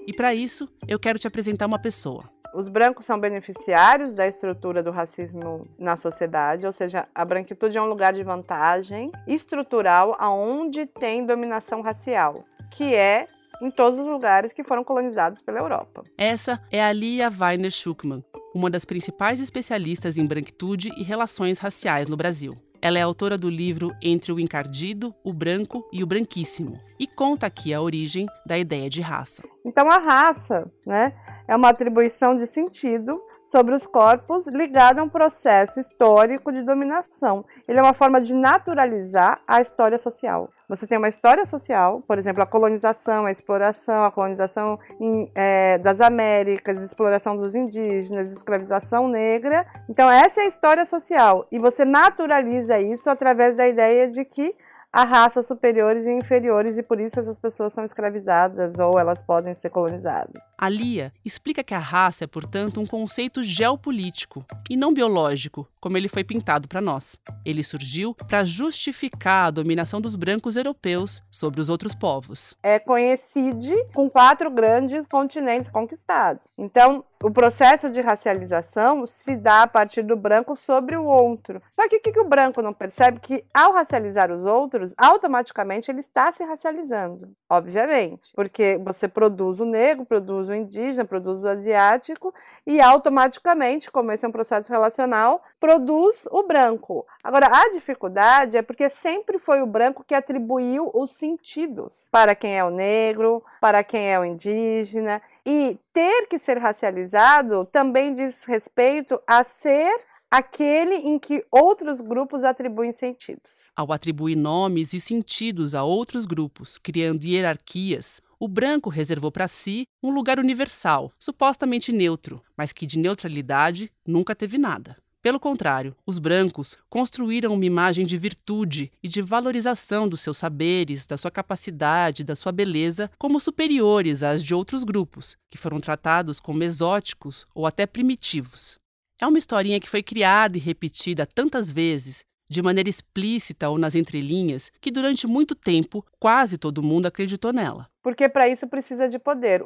E 0.06 0.16
para 0.16 0.36
isso, 0.36 0.72
eu 0.88 1.00
quero 1.00 1.18
te 1.18 1.26
apresentar 1.26 1.66
uma 1.66 1.82
pessoa. 1.82 2.30
Os 2.54 2.70
brancos 2.70 3.08
são 3.08 3.20
beneficiários 3.20 4.14
da 4.14 4.28
estrutura 4.28 4.84
do 4.84 4.92
racismo 4.92 5.64
na 5.80 5.98
sociedade, 5.98 6.68
ou 6.68 6.72
seja, 6.72 7.06
a 7.16 7.26
branquitude 7.26 7.80
é 7.80 7.82
um 7.82 7.88
lugar 7.88 8.14
de 8.14 8.24
vantagem 8.24 9.10
estrutural 9.26 10.16
aonde 10.20 10.86
tem 10.86 11.26
dominação 11.26 11.82
racial, 11.82 12.46
que 12.70 12.94
é 12.94 13.26
em 13.62 13.70
todos 13.70 14.00
os 14.00 14.06
lugares 14.06 14.52
que 14.52 14.64
foram 14.64 14.84
colonizados 14.84 15.42
pela 15.42 15.60
Europa. 15.60 16.04
Essa 16.18 16.62
é 16.72 16.84
a 16.84 16.92
Lia 16.92 17.30
Weiner 17.30 17.72
Schuckmann, 17.72 18.24
uma 18.54 18.70
das 18.70 18.84
principais 18.84 19.40
especialistas 19.40 20.18
em 20.18 20.26
branquitude 20.26 20.90
e 20.98 21.04
relações 21.04 21.60
raciais 21.60 22.10
no 22.10 22.18
Brasil. 22.18 22.52
Ela 22.82 22.98
é 22.98 23.02
autora 23.04 23.38
do 23.38 23.48
livro 23.48 23.92
Entre 24.02 24.32
o 24.32 24.40
Encardido, 24.40 25.14
o 25.24 25.32
Branco 25.32 25.88
e 25.94 26.02
o 26.02 26.08
Branquíssimo 26.08 26.80
e 27.00 27.06
conta 27.06 27.46
aqui 27.46 27.72
a 27.72 27.82
origem 27.82 28.26
da 28.44 28.58
ideia 28.58 28.90
de 28.90 29.02
raça. 29.02 29.44
Então, 29.64 29.88
a 29.88 30.00
raça 30.00 30.68
né, 30.84 31.14
é 31.48 31.56
uma 31.56 31.70
atribuição 31.70 32.36
de 32.36 32.48
sentido 32.48 33.22
sobre 33.52 33.76
os 33.76 33.86
corpos 33.86 34.48
ligada 34.48 35.02
a 35.02 35.04
um 35.04 35.10
processo 35.10 35.78
histórico 35.78 36.54
de 36.54 36.64
dominação. 36.64 37.44
Ele 37.68 37.80
é 37.80 37.82
uma 37.82 37.94
forma 37.94 38.22
de 38.22 38.34
naturalizar 38.34 39.40
a 39.46 39.60
história 39.60 39.98
social. 40.00 40.50
Você 40.70 40.88
tem 40.88 40.98
uma 40.98 41.10
história 41.10 41.44
social, 41.44 42.02
por 42.08 42.18
exemplo, 42.18 42.42
a 42.42 42.46
colonização, 42.46 43.26
a 43.26 43.32
exploração, 43.32 44.06
a 44.06 44.12
colonização 44.12 44.80
em, 45.02 45.30
é, 45.36 45.78
das 45.80 46.00
Américas, 46.00 46.78
a 46.78 46.86
exploração 46.86 47.36
dos 47.36 47.54
indígenas, 47.54 48.32
escravização 48.32 49.10
negra. 49.10 49.68
Então, 49.90 50.10
essa 50.10 50.40
é 50.40 50.46
a 50.46 50.48
história 50.48 50.86
social. 50.86 51.46
E 51.52 51.60
você 51.60 51.84
naturaliza 51.84 52.80
isso 52.80 53.10
através 53.10 53.54
da 53.54 53.68
ideia 53.68 54.10
de 54.10 54.24
que 54.24 54.56
a 54.92 55.04
raças 55.04 55.48
superiores 55.48 56.06
e 56.06 56.12
inferiores 56.12 56.78
e 56.78 56.84
por 56.84 57.00
isso 57.00 57.20
essas 57.20 57.38
pessoas 57.38 57.72
são 57.74 57.86
escravizadas 57.86 58.78
ou 58.78 59.00
elas 59.00 59.22
podem 59.22 59.54
ser 59.54 59.70
colonizadas. 59.70 60.34
A 60.58 60.68
Lia 60.68 61.14
explica 61.24 61.64
que 61.64 61.74
a 61.74 61.80
raça 61.80 62.26
é, 62.26 62.28
portanto, 62.28 62.80
um 62.80 62.86
conceito 62.86 63.42
geopolítico 63.42 64.46
e 64.70 64.76
não 64.76 64.94
biológico, 64.94 65.68
como 65.80 65.98
ele 65.98 66.10
foi 66.10 66.24
pintado 66.24 66.68
para 66.68 66.82
nós. 66.82 67.18
Ele 67.46 67.64
surgiu 67.64 68.14
para 68.14 68.44
justificar 68.44 69.48
a 69.48 69.52
dominação 69.52 70.02
dos 70.02 70.16
brancos 70.16 70.56
europeus 70.56 71.22
sobre 71.32 71.62
os 71.62 71.70
outros 71.70 71.96
povos. 71.96 72.56
É 72.62 72.78
coincide 72.78 73.74
com 73.94 74.10
quatro 74.10 74.52
grandes 74.52 75.08
continentes 75.08 75.70
conquistados. 75.70 76.44
Então, 76.58 77.04
o 77.24 77.32
processo 77.32 77.90
de 77.90 78.02
racialização 78.02 79.06
se 79.06 79.36
dá 79.36 79.64
a 79.64 79.68
partir 79.68 80.02
do 80.02 80.16
branco 80.16 80.56
sobre 80.56 80.96
o 80.96 81.06
outro. 81.06 81.62
Só 81.72 81.88
que 81.88 81.98
o 81.98 82.02
que, 82.02 82.12
que 82.12 82.20
o 82.20 82.28
branco 82.28 82.62
não 82.62 82.74
percebe? 82.74 83.20
Que 83.20 83.44
ao 83.54 83.74
racializar 83.74 84.32
os 84.32 84.44
outros, 84.44 84.94
automaticamente 84.98 85.92
ele 85.92 86.00
está 86.00 86.32
se 86.32 86.44
racializando, 86.44 87.30
obviamente, 87.50 88.32
porque 88.36 88.80
você 88.84 89.08
produz 89.08 89.60
o 89.60 89.66
negro, 89.66 90.06
produz 90.06 90.50
o 90.50 90.54
indígena, 90.54 91.06
produz 91.06 91.44
o 91.44 91.48
asiático 91.48 92.34
e 92.66 92.82
automaticamente, 92.82 93.92
como 93.92 94.12
esse 94.12 94.26
é 94.26 94.28
um 94.28 94.32
processo 94.32 94.72
relacional, 94.72 95.42
produz 95.62 96.28
o 96.32 96.42
branco. 96.42 97.06
Agora, 97.24 97.46
a 97.46 97.70
dificuldade 97.70 98.58
é 98.58 98.64
porque 98.64 98.90
sempre 98.90 99.38
foi 99.38 99.62
o 99.62 99.68
branco 99.68 100.04
que 100.04 100.16
atribuiu 100.16 100.90
os 100.92 101.12
sentidos 101.12 102.08
para 102.12 102.34
quem 102.34 102.58
é 102.58 102.66
o 102.66 102.72
negro, 102.72 103.44
para 103.62 103.84
quem 103.84 104.12
é 104.12 104.20
o 104.20 104.26
indígena. 104.26 105.22
E 105.46 105.80
ter 105.94 106.28
que 106.28 106.40
ser 106.40 106.58
racializado 106.58 107.66
também 107.72 108.14
diz 108.14 108.44
respeito 108.46 109.22
a 109.28 109.44
ser 109.44 109.94
aquele 110.32 110.96
em 110.96 111.20
que 111.20 111.46
outros 111.52 112.02
grupos 112.02 112.44
atribuem 112.44 112.92
sentidos. 112.92 113.52
Ao 113.76 113.92
atribuir 113.92 114.36
nomes 114.36 114.94
e 114.94 115.00
sentidos 115.00 115.76
a 115.76 115.84
outros 115.84 116.26
grupos, 116.26 116.78
criando 116.78 117.24
hierarquias, 117.24 118.20
o 118.40 118.48
branco 118.48 118.90
reservou 118.90 119.32
para 119.32 119.48
si 119.48 119.86
um 120.02 120.10
lugar 120.10 120.40
universal, 120.40 121.12
supostamente 121.20 121.92
neutro, 121.92 122.42
mas 122.58 122.72
que 122.72 122.88
de 122.88 122.98
neutralidade 122.98 123.92
nunca 124.08 124.34
teve 124.34 124.58
nada. 124.58 124.98
Pelo 125.22 125.40
contrário, 125.40 125.96
os 126.04 126.18
brancos 126.18 126.76
construíram 126.90 127.54
uma 127.54 127.66
imagem 127.66 128.08
de 128.08 128.18
virtude 128.18 128.92
e 129.04 129.08
de 129.08 129.22
valorização 129.22 130.10
dos 130.10 130.20
seus 130.20 130.40
saberes, 130.40 131.06
da 131.06 131.16
sua 131.16 131.30
capacidade, 131.30 132.24
da 132.24 132.36
sua 132.36 132.52
beleza, 132.52 133.10
como 133.20 133.40
superiores 133.40 134.24
às 134.24 134.44
de 134.44 134.56
outros 134.56 134.84
grupos, 134.84 135.38
que 135.48 135.60
foram 135.60 135.80
tratados 135.80 136.40
como 136.40 136.64
exóticos 136.64 137.46
ou 137.54 137.68
até 137.68 137.86
primitivos. 137.86 138.80
É 139.20 139.28
uma 139.28 139.38
historinha 139.38 139.80
que 139.80 139.90
foi 139.90 140.02
criada 140.02 140.58
e 140.58 140.60
repetida 140.60 141.28
tantas 141.28 141.70
vezes, 141.70 142.24
de 142.50 142.64
maneira 142.64 142.90
explícita 142.90 143.70
ou 143.70 143.78
nas 143.78 143.94
entrelinhas, 143.94 144.72
que 144.82 144.90
durante 144.90 145.28
muito 145.28 145.54
tempo 145.54 146.04
quase 146.20 146.58
todo 146.58 146.82
mundo 146.82 147.06
acreditou 147.06 147.54
nela. 147.54 147.88
Porque 148.02 148.28
para 148.28 148.50
isso 148.50 148.68
precisa 148.68 149.08
de 149.08 149.20
poder. 149.20 149.64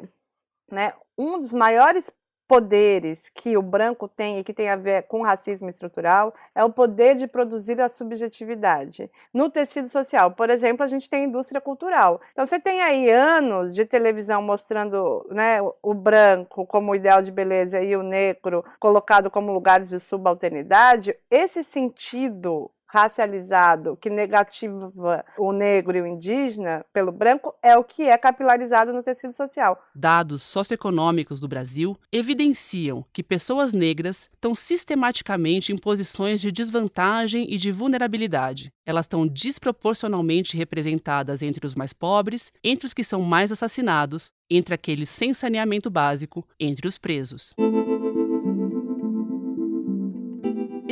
Né? 0.70 0.92
Um 1.16 1.40
dos 1.40 1.54
maiores 1.54 2.10
poderes 2.48 3.28
que 3.28 3.56
o 3.56 3.62
branco 3.62 4.08
tem 4.08 4.38
e 4.38 4.44
que 4.44 4.52
tem 4.52 4.68
a 4.68 4.76
ver 4.76 5.02
com 5.04 5.22
racismo 5.22 5.68
estrutural 5.68 6.34
é 6.54 6.64
o 6.64 6.70
poder 6.70 7.16
de 7.16 7.26
produzir 7.26 7.80
a 7.80 7.88
subjetividade. 7.88 9.10
No 9.32 9.50
tecido 9.50 9.88
social, 9.88 10.30
por 10.30 10.50
exemplo, 10.50 10.84
a 10.84 10.88
gente 10.88 11.10
tem 11.10 11.22
a 11.22 11.26
indústria 11.26 11.60
cultural. 11.60 12.20
Então 12.32 12.46
você 12.46 12.60
tem 12.60 12.80
aí 12.82 13.10
anos 13.10 13.74
de 13.74 13.84
televisão 13.84 14.40
mostrando 14.42 15.26
né, 15.30 15.58
o 15.82 15.94
branco 15.94 16.64
como 16.66 16.94
ideal 16.94 17.22
de 17.22 17.32
beleza 17.32 17.82
e 17.82 17.96
o 17.96 18.02
negro 18.02 18.64
colocado 18.78 19.30
como 19.30 19.52
lugares 19.52 19.88
de 19.88 19.98
subalternidade. 19.98 21.16
Esse 21.30 21.64
sentido 21.64 22.70
racializado 22.96 23.94
que 24.00 24.08
negativa 24.08 25.22
o 25.36 25.52
negro 25.52 25.98
e 25.98 26.00
o 26.00 26.06
indígena 26.06 26.82
pelo 26.94 27.12
branco 27.12 27.54
é 27.62 27.76
o 27.76 27.84
que 27.84 28.08
é 28.08 28.16
capilarizado 28.16 28.90
no 28.90 29.02
tecido 29.02 29.34
social. 29.34 29.78
Dados 29.94 30.42
socioeconômicos 30.42 31.40
do 31.40 31.46
Brasil 31.46 31.94
evidenciam 32.10 33.04
que 33.12 33.22
pessoas 33.22 33.74
negras 33.74 34.30
estão 34.32 34.54
sistematicamente 34.54 35.72
em 35.72 35.76
posições 35.76 36.40
de 36.40 36.50
desvantagem 36.50 37.46
e 37.50 37.58
de 37.58 37.70
vulnerabilidade. 37.70 38.72
Elas 38.86 39.04
estão 39.04 39.26
desproporcionalmente 39.26 40.56
representadas 40.56 41.42
entre 41.42 41.66
os 41.66 41.74
mais 41.74 41.92
pobres, 41.92 42.50
entre 42.64 42.86
os 42.86 42.94
que 42.94 43.04
são 43.04 43.20
mais 43.20 43.52
assassinados, 43.52 44.32
entre 44.48 44.74
aqueles 44.74 45.10
sem 45.10 45.34
saneamento 45.34 45.90
básico, 45.90 46.46
entre 46.58 46.88
os 46.88 46.96
presos. 46.96 47.52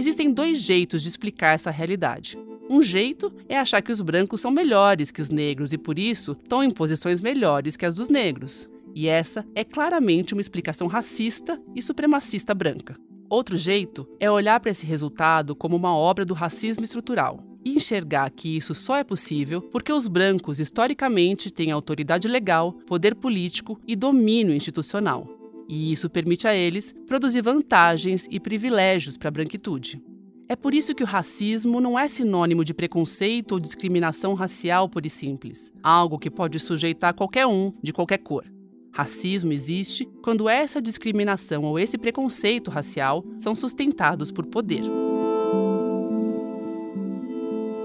Existem 0.04 0.30
dois 0.30 0.60
jeitos 0.60 1.00
de 1.00 1.08
explicar 1.08 1.54
essa 1.54 1.70
realidade. 1.70 2.38
Um 2.68 2.82
jeito 2.82 3.32
é 3.48 3.58
achar 3.58 3.80
que 3.80 3.90
os 3.90 4.02
brancos 4.02 4.38
são 4.38 4.50
melhores 4.50 5.10
que 5.10 5.22
os 5.22 5.30
negros 5.30 5.72
e, 5.72 5.78
por 5.78 5.98
isso, 5.98 6.32
estão 6.32 6.62
em 6.62 6.70
posições 6.70 7.22
melhores 7.22 7.74
que 7.74 7.86
as 7.86 7.94
dos 7.94 8.10
negros. 8.10 8.68
E 8.94 9.08
essa 9.08 9.46
é 9.54 9.64
claramente 9.64 10.34
uma 10.34 10.42
explicação 10.42 10.88
racista 10.88 11.58
e 11.74 11.80
supremacista 11.80 12.54
branca. 12.54 12.94
Outro 13.30 13.56
jeito 13.56 14.06
é 14.20 14.30
olhar 14.30 14.60
para 14.60 14.70
esse 14.70 14.84
resultado 14.84 15.56
como 15.56 15.74
uma 15.74 15.96
obra 15.96 16.26
do 16.26 16.34
racismo 16.34 16.84
estrutural 16.84 17.40
e 17.64 17.74
enxergar 17.74 18.28
que 18.28 18.58
isso 18.58 18.74
só 18.74 18.96
é 18.96 19.04
possível 19.04 19.62
porque 19.62 19.90
os 19.90 20.06
brancos 20.06 20.60
historicamente 20.60 21.50
têm 21.50 21.72
autoridade 21.72 22.28
legal, 22.28 22.74
poder 22.86 23.14
político 23.14 23.80
e 23.86 23.96
domínio 23.96 24.54
institucional 24.54 25.43
e 25.68 25.92
isso 25.92 26.10
permite 26.10 26.46
a 26.46 26.54
eles 26.54 26.94
produzir 27.06 27.40
vantagens 27.40 28.26
e 28.30 28.38
privilégios 28.38 29.16
para 29.16 29.28
a 29.28 29.30
branquitude. 29.32 30.02
É 30.48 30.54
por 30.54 30.74
isso 30.74 30.94
que 30.94 31.02
o 31.02 31.06
racismo 31.06 31.80
não 31.80 31.98
é 31.98 32.06
sinônimo 32.06 32.64
de 32.64 32.74
preconceito 32.74 33.52
ou 33.52 33.60
discriminação 33.60 34.34
racial 34.34 34.88
pura 34.88 35.06
e 35.06 35.10
simples, 35.10 35.72
algo 35.82 36.18
que 36.18 36.30
pode 36.30 36.60
sujeitar 36.60 37.14
qualquer 37.14 37.46
um, 37.46 37.72
de 37.82 37.92
qualquer 37.92 38.18
cor. 38.18 38.44
Racismo 38.92 39.52
existe 39.52 40.06
quando 40.22 40.48
essa 40.48 40.80
discriminação 40.80 41.64
ou 41.64 41.78
esse 41.78 41.98
preconceito 41.98 42.70
racial 42.70 43.24
são 43.38 43.54
sustentados 43.54 44.30
por 44.30 44.46
poder. 44.46 44.82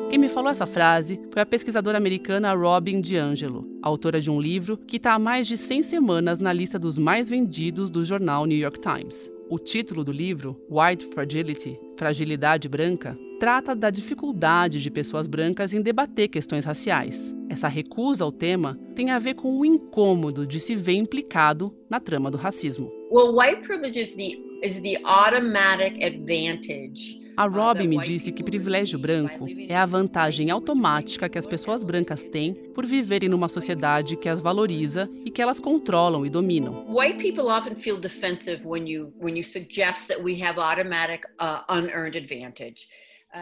Quem 0.09 0.17
me 0.17 0.27
falou 0.27 0.49
essa 0.49 0.65
frase 0.65 1.21
foi 1.31 1.39
a 1.39 1.45
pesquisadora 1.45 1.95
americana 1.95 2.51
Robin 2.53 2.99
DiAngelo, 2.99 3.69
autora 3.79 4.19
de 4.19 4.31
um 4.31 4.41
livro 4.41 4.75
que 4.75 4.97
está 4.97 5.13
há 5.13 5.19
mais 5.19 5.47
de 5.47 5.55
100 5.55 5.83
semanas 5.83 6.39
na 6.39 6.51
lista 6.51 6.79
dos 6.79 6.97
mais 6.97 7.29
vendidos 7.29 7.91
do 7.91 8.03
jornal 8.03 8.47
New 8.47 8.57
York 8.57 8.79
Times. 8.79 9.31
O 9.47 9.59
título 9.59 10.03
do 10.03 10.11
livro, 10.11 10.59
White 10.67 11.05
Fragility 11.13 11.79
Fragilidade 11.95 12.67
Branca, 12.67 13.15
trata 13.39 13.75
da 13.75 13.91
dificuldade 13.91 14.81
de 14.81 14.89
pessoas 14.89 15.27
brancas 15.27 15.75
em 15.75 15.81
debater 15.81 16.27
questões 16.27 16.65
raciais. 16.65 17.31
Essa 17.47 17.67
recusa 17.67 18.23
ao 18.23 18.31
tema 18.31 18.79
tem 18.95 19.11
a 19.11 19.19
ver 19.19 19.35
com 19.35 19.59
o 19.59 19.63
incômodo 19.63 20.43
de 20.43 20.59
se 20.59 20.75
ver 20.75 20.93
implicado 20.93 21.71
na 21.87 21.99
trama 21.99 22.31
do 22.31 22.37
racismo. 22.37 22.91
Well, 23.11 23.35
white 23.35 23.61
privilege 23.61 23.99
is 23.99 24.15
the, 24.15 24.39
is 24.63 24.81
the 24.81 24.99
automatic 25.03 26.03
advantage 26.03 27.28
a 27.39 27.45
Robin 27.45 27.87
me 27.87 27.97
disse 27.99 28.33
que 28.33 28.43
privilégio 28.43 28.99
branco 28.99 29.47
é 29.69 29.73
a 29.73 29.85
vantagem 29.85 30.51
automática 30.51 31.29
que 31.29 31.37
as 31.37 31.47
pessoas 31.47 31.85
brancas 31.85 32.21
têm 32.21 32.53
por 32.53 32.85
viverem 32.85 33.29
numa 33.29 33.47
sociedade 33.47 34.17
que 34.17 34.27
as 34.27 34.41
valoriza 34.41 35.09
e 35.23 35.31
que 35.31 35.41
elas 35.41 35.57
controlam 35.57 36.25
e 36.25 36.29
dominam. 36.29 36.85
White 36.93 37.23
people 37.23 37.45
often 37.45 37.75
feel 37.75 37.95
defensive 37.95 38.67
when 38.67 38.89
you 38.89 39.13
when 39.21 39.37
you 39.37 39.43
suggest 39.45 40.09
that 40.09 40.21
we 40.21 40.43
have 40.43 40.59
automatic 40.59 41.25
uh, 41.39 41.63
unearned 41.69 42.17
advantage. 42.17 42.89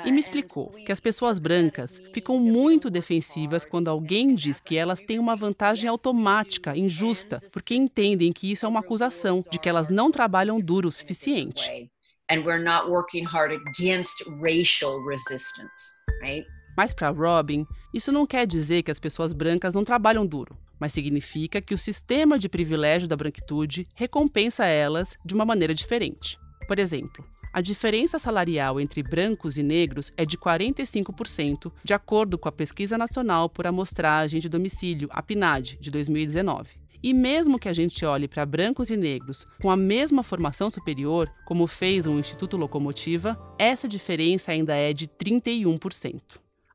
E 0.05 0.11
me 0.11 0.19
explicou 0.19 0.69
que 0.85 0.91
as 0.91 0.99
pessoas 0.99 1.39
brancas 1.39 1.99
ficam 2.13 2.37
muito 2.37 2.91
defensivas 2.91 3.65
quando 3.65 3.87
alguém 3.87 4.35
diz 4.35 4.59
que 4.59 4.75
elas 4.75 5.01
têm 5.01 5.17
uma 5.17 5.35
vantagem 5.35 5.89
automática, 5.89 6.77
injusta, 6.77 7.41
porque 7.51 7.73
entendem 7.73 8.31
que 8.31 8.51
isso 8.51 8.63
é 8.63 8.69
uma 8.69 8.81
acusação 8.81 9.43
de 9.49 9.57
que 9.57 9.67
elas 9.67 9.89
não 9.89 10.11
trabalham 10.11 10.59
duro 10.59 10.87
o 10.87 10.91
suficiente 10.91 11.89
and 12.29 12.43
we're 12.43 12.63
not 12.63 12.89
working 12.89 13.25
hard 13.25 13.51
against 13.51 14.23
racial 14.41 14.99
resistance, 15.05 15.95
right? 16.21 16.45
Mas 16.75 16.93
para 16.93 17.09
Robin, 17.09 17.65
isso 17.93 18.11
não 18.11 18.27
quer 18.27 18.45
dizer 18.45 18.83
que 18.83 18.91
as 18.91 18.99
pessoas 18.99 19.33
brancas 19.33 19.73
não 19.73 19.83
trabalham 19.83 20.25
duro, 20.25 20.55
mas 20.79 20.93
significa 20.93 21.59
que 21.59 21.73
o 21.73 21.77
sistema 21.77 22.37
de 22.37 22.47
privilégio 22.47 23.07
da 23.07 23.15
branquitude 23.15 23.87
recompensa 23.95 24.65
elas 24.65 25.17
de 25.25 25.33
uma 25.33 25.45
maneira 25.45 25.73
diferente. 25.73 26.37
Por 26.67 26.77
exemplo, 26.77 27.25
a 27.51 27.61
diferença 27.61 28.19
salarial 28.19 28.79
entre 28.79 29.01
brancos 29.01 29.57
e 29.57 29.63
negros 29.63 30.11
é 30.15 30.23
de 30.23 30.37
45%, 30.37 31.71
de 31.83 31.93
acordo 31.93 32.37
com 32.37 32.47
a 32.47 32.51
Pesquisa 32.51 32.99
Nacional 32.99 33.49
por 33.49 33.65
Amostragem 33.65 34.39
de 34.39 34.47
Domicílio, 34.47 35.09
a 35.11 35.23
PNAD, 35.23 35.79
de 35.81 35.89
2019. 35.89 36.77
E 37.07 37.13
mesmo 37.13 37.57
que 37.57 37.69
a 37.69 37.73
gente 37.73 38.03
olhe 38.03 38.27
para 38.27 38.45
brancos 38.45 38.89
e 38.89 38.97
negros 38.97 39.47
com 39.61 39.71
a 39.71 39.77
mesma 39.77 40.23
formação 40.23 40.69
superior, 40.69 41.31
como 41.45 41.65
fez 41.65 42.05
o 42.05 42.19
Instituto 42.19 42.57
Locomotiva, 42.57 43.39
essa 43.57 43.87
diferença 43.87 44.51
ainda 44.51 44.75
é 44.75 44.91
de 44.91 45.07
31%. 45.07 46.21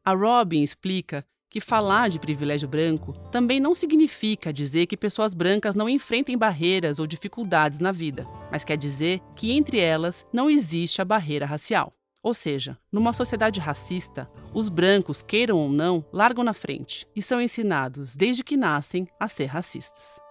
A 0.03 0.15
Robin 0.15 0.63
explica 0.63 1.23
que 1.51 1.61
falar 1.61 2.09
de 2.09 2.19
privilégio 2.19 2.67
branco 2.67 3.13
também 3.31 3.61
não 3.61 3.75
significa 3.75 4.51
dizer 4.51 4.87
que 4.87 4.97
pessoas 4.97 5.35
brancas 5.35 5.77
não 5.77 5.87
enfrentem 5.87 6.39
barreiras 6.39 6.99
ou 6.99 7.07
dificuldades 7.07 7.79
na 7.79 7.93
vida, 7.93 8.27
mas 8.51 8.65
quer 8.65 8.79
dizer 8.79 9.21
que 9.37 9.53
entre 9.53 9.81
elas 9.81 10.25
não 10.33 10.49
existe 10.49 11.03
a 11.03 11.05
barreira 11.05 11.45
racial. 11.45 11.93
Ou 12.23 12.33
seja, 12.33 12.79
numa 12.91 13.13
sociedade 13.13 13.61
racista, 13.61 14.31
os 14.55 14.71
brancos, 14.71 15.23
queiram 15.23 15.59
ou 15.59 15.69
não, 15.69 16.03
largam 16.11 16.43
na 16.43 16.55
frente 16.55 17.07
e 17.15 17.23
são 17.23 17.39
ensinados 17.39 18.17
desde 18.17 18.43
que 18.43 18.57
nascem 18.57 19.07
a 19.21 19.29
ser 19.29 19.47
racistas. 19.47 20.22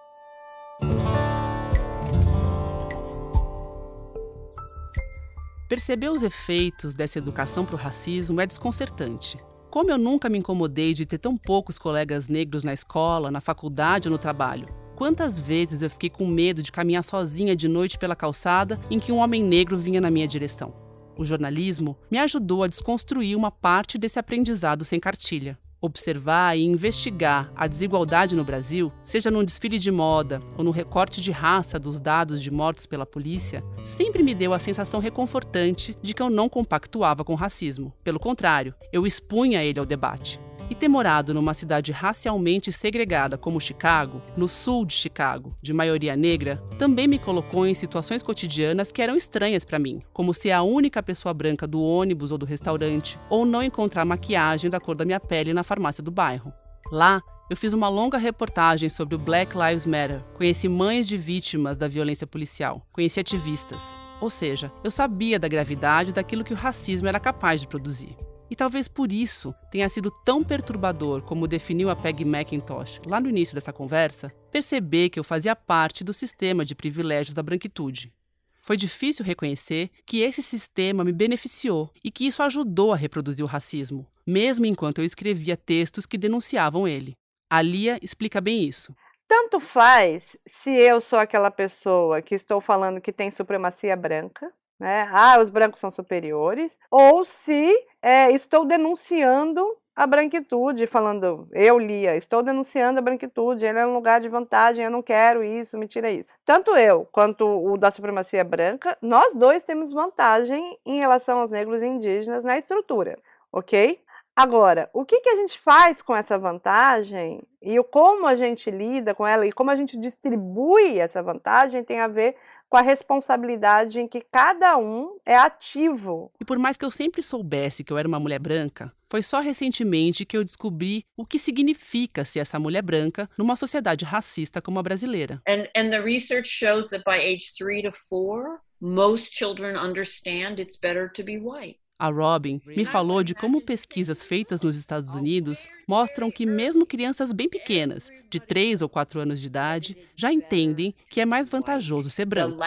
Perceber 5.71 6.09
os 6.09 6.21
efeitos 6.21 6.93
dessa 6.93 7.17
educação 7.17 7.65
para 7.65 7.75
o 7.75 7.77
racismo 7.77 8.41
é 8.41 8.45
desconcertante. 8.45 9.39
Como 9.69 9.89
eu 9.89 9.97
nunca 9.97 10.27
me 10.27 10.37
incomodei 10.37 10.93
de 10.93 11.05
ter 11.05 11.17
tão 11.17 11.37
poucos 11.37 11.77
colegas 11.77 12.27
negros 12.27 12.65
na 12.65 12.73
escola, 12.73 13.31
na 13.31 13.39
faculdade 13.39 14.09
ou 14.09 14.11
no 14.11 14.17
trabalho, 14.17 14.67
quantas 14.97 15.39
vezes 15.39 15.81
eu 15.81 15.89
fiquei 15.89 16.09
com 16.09 16.27
medo 16.27 16.61
de 16.61 16.73
caminhar 16.73 17.05
sozinha 17.05 17.55
de 17.55 17.69
noite 17.69 17.97
pela 17.97 18.17
calçada 18.17 18.77
em 18.91 18.99
que 18.99 19.13
um 19.13 19.19
homem 19.19 19.41
negro 19.41 19.77
vinha 19.77 20.01
na 20.01 20.11
minha 20.11 20.27
direção. 20.27 20.73
O 21.17 21.23
jornalismo 21.23 21.97
me 22.11 22.17
ajudou 22.17 22.63
a 22.63 22.67
desconstruir 22.67 23.37
uma 23.37 23.49
parte 23.49 23.97
desse 23.97 24.19
aprendizado 24.19 24.83
sem 24.83 24.99
cartilha. 24.99 25.57
Observar 25.83 26.55
e 26.55 26.63
investigar 26.63 27.51
a 27.55 27.65
desigualdade 27.65 28.35
no 28.35 28.43
Brasil, 28.43 28.91
seja 29.01 29.31
num 29.31 29.43
desfile 29.43 29.79
de 29.79 29.89
moda 29.89 30.39
ou 30.55 30.63
no 30.63 30.69
recorte 30.69 31.19
de 31.19 31.31
raça 31.31 31.79
dos 31.79 31.99
dados 31.99 32.39
de 32.39 32.51
mortos 32.51 32.85
pela 32.85 33.03
polícia, 33.03 33.63
sempre 33.83 34.21
me 34.21 34.35
deu 34.35 34.53
a 34.53 34.59
sensação 34.59 34.99
reconfortante 34.99 35.97
de 35.99 36.13
que 36.13 36.21
eu 36.21 36.29
não 36.29 36.47
compactuava 36.47 37.23
com 37.23 37.33
racismo. 37.33 37.91
Pelo 38.03 38.19
contrário, 38.19 38.75
eu 38.93 39.07
expunha 39.07 39.63
ele 39.63 39.79
ao 39.79 39.85
debate. 39.85 40.39
E 40.71 40.73
ter 40.73 40.87
morado 40.87 41.33
numa 41.33 41.53
cidade 41.53 41.91
racialmente 41.91 42.71
segregada 42.71 43.37
como 43.37 43.59
Chicago, 43.59 44.21
no 44.37 44.47
sul 44.47 44.85
de 44.85 44.93
Chicago, 44.93 45.53
de 45.61 45.73
maioria 45.73 46.15
negra, 46.15 46.63
também 46.79 47.09
me 47.09 47.19
colocou 47.19 47.67
em 47.67 47.73
situações 47.73 48.23
cotidianas 48.23 48.89
que 48.89 49.01
eram 49.01 49.17
estranhas 49.17 49.65
para 49.65 49.77
mim, 49.77 50.01
como 50.13 50.33
ser 50.33 50.51
a 50.51 50.63
única 50.63 51.03
pessoa 51.03 51.33
branca 51.33 51.67
do 51.67 51.83
ônibus 51.83 52.31
ou 52.31 52.37
do 52.37 52.45
restaurante, 52.45 53.19
ou 53.29 53.45
não 53.45 53.61
encontrar 53.61 54.05
maquiagem 54.05 54.71
da 54.71 54.79
cor 54.79 54.95
da 54.95 55.03
minha 55.03 55.19
pele 55.19 55.53
na 55.53 55.61
farmácia 55.61 56.01
do 56.01 56.09
bairro. 56.09 56.53
Lá, 56.89 57.21
eu 57.49 57.57
fiz 57.57 57.73
uma 57.73 57.89
longa 57.89 58.17
reportagem 58.17 58.87
sobre 58.87 59.13
o 59.13 59.19
Black 59.19 59.53
Lives 59.57 59.85
Matter. 59.85 60.23
Conheci 60.35 60.69
mães 60.69 61.05
de 61.05 61.17
vítimas 61.17 61.77
da 61.77 61.89
violência 61.89 62.25
policial. 62.25 62.87
Conheci 62.93 63.19
ativistas. 63.19 63.93
Ou 64.21 64.29
seja, 64.29 64.71
eu 64.85 64.89
sabia 64.89 65.37
da 65.37 65.49
gravidade 65.49 66.13
daquilo 66.13 66.45
que 66.45 66.53
o 66.53 66.57
racismo 66.57 67.09
era 67.09 67.19
capaz 67.19 67.59
de 67.59 67.67
produzir. 67.67 68.15
E 68.51 68.55
talvez 68.55 68.89
por 68.89 69.13
isso 69.13 69.55
tenha 69.71 69.87
sido 69.87 70.11
tão 70.25 70.43
perturbador, 70.43 71.21
como 71.21 71.47
definiu 71.47 71.89
a 71.89 71.95
Peggy 71.95 72.25
McIntosh 72.25 72.99
lá 73.05 73.17
no 73.17 73.29
início 73.29 73.55
dessa 73.55 73.71
conversa, 73.71 74.29
perceber 74.51 75.09
que 75.09 75.17
eu 75.17 75.23
fazia 75.23 75.55
parte 75.55 76.03
do 76.03 76.11
sistema 76.11 76.65
de 76.65 76.75
privilégios 76.75 77.33
da 77.33 77.41
branquitude. 77.41 78.13
Foi 78.59 78.75
difícil 78.75 79.23
reconhecer 79.23 79.89
que 80.05 80.19
esse 80.19 80.43
sistema 80.43 81.01
me 81.01 81.13
beneficiou 81.13 81.89
e 82.03 82.11
que 82.11 82.27
isso 82.27 82.43
ajudou 82.43 82.91
a 82.91 82.97
reproduzir 82.97 83.45
o 83.45 83.47
racismo, 83.47 84.05
mesmo 84.27 84.65
enquanto 84.65 84.99
eu 84.99 85.05
escrevia 85.05 85.55
textos 85.55 86.05
que 86.05 86.17
denunciavam 86.17 86.85
ele. 86.85 87.15
A 87.49 87.61
Lia 87.61 87.97
explica 88.01 88.41
bem 88.41 88.65
isso. 88.65 88.93
Tanto 89.29 89.61
faz 89.61 90.35
se 90.45 90.71
eu 90.71 90.99
sou 90.99 91.17
aquela 91.17 91.49
pessoa 91.49 92.21
que 92.21 92.35
estou 92.35 92.59
falando 92.59 92.99
que 92.99 93.13
tem 93.13 93.31
supremacia 93.31 93.95
branca, 93.95 94.51
né? 94.81 95.07
Ah, 95.11 95.37
os 95.39 95.51
brancos 95.51 95.79
são 95.79 95.91
superiores, 95.91 96.75
ou 96.89 97.23
se 97.23 97.71
é, 98.01 98.31
estou 98.31 98.65
denunciando 98.65 99.63
a 99.95 100.07
branquitude, 100.07 100.87
falando, 100.87 101.47
eu, 101.51 101.77
Lia, 101.77 102.17
estou 102.17 102.41
denunciando 102.41 102.97
a 102.97 103.01
branquitude, 103.01 103.63
ele 103.63 103.77
é 103.77 103.85
um 103.85 103.93
lugar 103.93 104.19
de 104.19 104.27
vantagem, 104.27 104.83
eu 104.83 104.89
não 104.89 105.03
quero 105.03 105.43
isso, 105.43 105.77
me 105.77 105.87
tira 105.87 106.09
isso. 106.09 106.31
Tanto 106.43 106.75
eu 106.75 107.07
quanto 107.11 107.45
o 107.45 107.77
da 107.77 107.91
supremacia 107.91 108.43
branca, 108.43 108.97
nós 109.03 109.35
dois 109.35 109.63
temos 109.63 109.93
vantagem 109.93 110.79
em 110.83 110.97
relação 110.97 111.37
aos 111.37 111.51
negros 111.51 111.83
e 111.83 111.85
indígenas 111.85 112.43
na 112.43 112.57
estrutura, 112.57 113.19
ok? 113.51 114.01
Agora, 114.35 114.89
o 114.93 115.05
que, 115.05 115.19
que 115.19 115.29
a 115.29 115.35
gente 115.35 115.59
faz 115.59 116.01
com 116.01 116.15
essa 116.15 116.37
vantagem 116.37 117.41
e 117.61 117.77
o 117.79 117.83
como 117.83 118.25
a 118.25 118.35
gente 118.35 118.71
lida 118.71 119.13
com 119.13 119.27
ela 119.27 119.45
e 119.45 119.51
como 119.51 119.69
a 119.71 119.75
gente 119.75 119.97
distribui 119.97 120.99
essa 120.99 121.21
vantagem 121.21 121.83
tem 121.83 121.99
a 121.99 122.07
ver 122.07 122.35
com 122.69 122.77
a 122.77 122.81
responsabilidade 122.81 123.99
em 123.99 124.07
que 124.07 124.21
cada 124.21 124.77
um 124.77 125.17
é 125.25 125.35
ativo. 125.35 126.31
E 126.39 126.45
por 126.45 126.57
mais 126.57 126.77
que 126.77 126.85
eu 126.85 126.89
sempre 126.89 127.21
soubesse 127.21 127.83
que 127.83 127.91
eu 127.91 127.97
era 127.97 128.07
uma 128.07 128.19
mulher 128.19 128.39
branca, 128.39 128.93
foi 129.09 129.21
só 129.21 129.41
recentemente 129.41 130.25
que 130.25 130.37
eu 130.37 130.43
descobri 130.43 131.03
o 131.17 131.25
que 131.25 131.37
significa 131.37 132.23
ser 132.23 132.39
essa 132.39 132.57
mulher 132.57 132.81
branca 132.81 133.29
numa 133.37 133.57
sociedade 133.57 134.05
racista 134.05 134.61
como 134.61 134.79
a 134.79 134.83
brasileira. 134.83 135.41
And, 135.45 135.67
and 135.75 135.89
the 135.89 135.99
research 135.99 136.47
shows 136.47 136.89
that 136.91 137.03
by 137.05 137.19
age 137.19 137.53
three 137.57 137.81
to 137.81 137.91
four, 137.91 138.61
most 138.79 139.33
children 139.33 139.75
understand 139.75 140.61
it's 140.61 140.79
better 140.79 141.11
to 141.11 141.23
be 141.23 141.37
white. 141.37 141.81
A 142.01 142.09
Robin 142.09 142.59
me 142.65 142.83
falou 142.83 143.21
de 143.21 143.35
como 143.35 143.61
pesquisas 143.61 144.23
feitas 144.23 144.63
nos 144.63 144.75
Estados 144.75 145.13
Unidos 145.13 145.67
mostram 145.87 146.31
que 146.31 146.47
mesmo 146.47 146.83
crianças 146.83 147.31
bem 147.31 147.47
pequenas, 147.47 148.09
de 148.27 148.39
3 148.39 148.81
ou 148.81 148.89
4 148.89 149.19
anos 149.19 149.39
de 149.39 149.45
idade, 149.45 149.95
já 150.15 150.33
entendem 150.33 150.95
que 151.11 151.21
é 151.21 151.27
mais 151.27 151.47
vantajoso 151.47 152.09
ser 152.09 152.25
branco. 152.25 152.57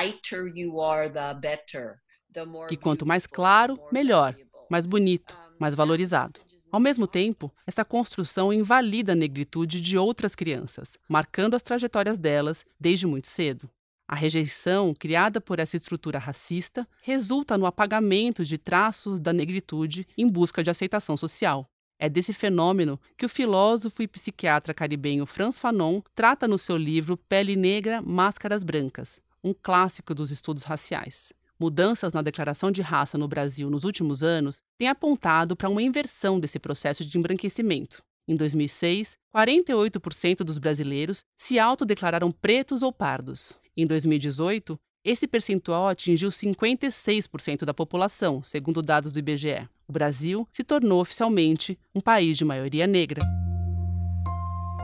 Que 2.68 2.76
quanto 2.76 3.04
mais 3.04 3.26
claro, 3.26 3.76
melhor, 3.90 4.36
mais 4.70 4.86
bonito, 4.86 5.36
mais 5.58 5.74
valorizado. 5.74 6.38
Ao 6.70 6.78
mesmo 6.78 7.08
tempo, 7.08 7.52
essa 7.66 7.84
construção 7.84 8.52
invalida 8.52 9.14
a 9.14 9.16
negritude 9.16 9.80
de 9.80 9.98
outras 9.98 10.36
crianças, 10.36 10.96
marcando 11.09 11.56
as 11.56 11.62
trajetórias 11.62 12.20
delas 12.20 12.64
desde 12.78 13.04
muito 13.04 13.26
cedo. 13.26 13.68
A 14.14 14.16
rejeição 14.16 14.94
criada 14.94 15.40
por 15.40 15.59
essa 15.59 15.77
estrutura 15.77 16.20
racista 16.20 16.87
resulta 17.03 17.59
no 17.59 17.66
apagamento 17.66 18.44
de 18.44 18.57
traços 18.57 19.18
da 19.18 19.33
negritude 19.33 20.07
em 20.16 20.29
busca 20.29 20.62
de 20.62 20.70
aceitação 20.70 21.16
social. 21.16 21.68
É 21.98 22.09
desse 22.09 22.33
fenômeno 22.33 23.00
que 23.16 23.27
o 23.27 23.29
filósofo 23.29 24.05
e 24.05 24.07
psiquiatra 24.07 24.72
caribenho 24.72 25.27
Franz 25.27 25.59
Fanon 25.59 26.00
trata 26.14 26.46
no 26.46 26.61
seu 26.61 26.77
livro 26.77 27.16
Pele 27.16 27.57
Negra, 27.57 28.00
Máscaras 28.00 28.62
Brancas, 28.62 29.20
um 29.42 29.53
clássico 29.53 30.14
dos 30.14 30.31
estudos 30.31 30.62
raciais. 30.62 31.33
Mudanças 31.59 32.12
na 32.12 32.22
declaração 32.22 32.70
de 32.70 32.83
raça 32.83 33.18
no 33.18 33.27
Brasil 33.27 33.68
nos 33.68 33.83
últimos 33.83 34.22
anos 34.22 34.62
têm 34.79 34.87
apontado 34.87 35.57
para 35.57 35.68
uma 35.68 35.83
inversão 35.83 36.38
desse 36.38 36.61
processo 36.61 37.05
de 37.05 37.18
embranquecimento. 37.18 38.00
Em 38.29 38.37
2006, 38.37 39.18
48% 39.35 40.44
dos 40.44 40.59
brasileiros 40.59 41.24
se 41.37 41.59
autodeclararam 41.59 42.31
pretos 42.31 42.81
ou 42.81 42.92
pardos. 42.92 43.59
Em 43.76 43.88
2018, 43.88 44.78
esse 45.04 45.26
percentual 45.26 45.88
atingiu 45.88 46.30
56% 46.30 47.64
da 47.64 47.74
população, 47.74 48.40
segundo 48.40 48.80
dados 48.80 49.12
do 49.12 49.18
IBGE. 49.18 49.68
O 49.88 49.92
Brasil 49.92 50.46
se 50.52 50.62
tornou 50.62 51.00
oficialmente 51.00 51.76
um 51.92 52.00
país 52.00 52.38
de 52.38 52.44
maioria 52.44 52.87
negra. 52.87 53.20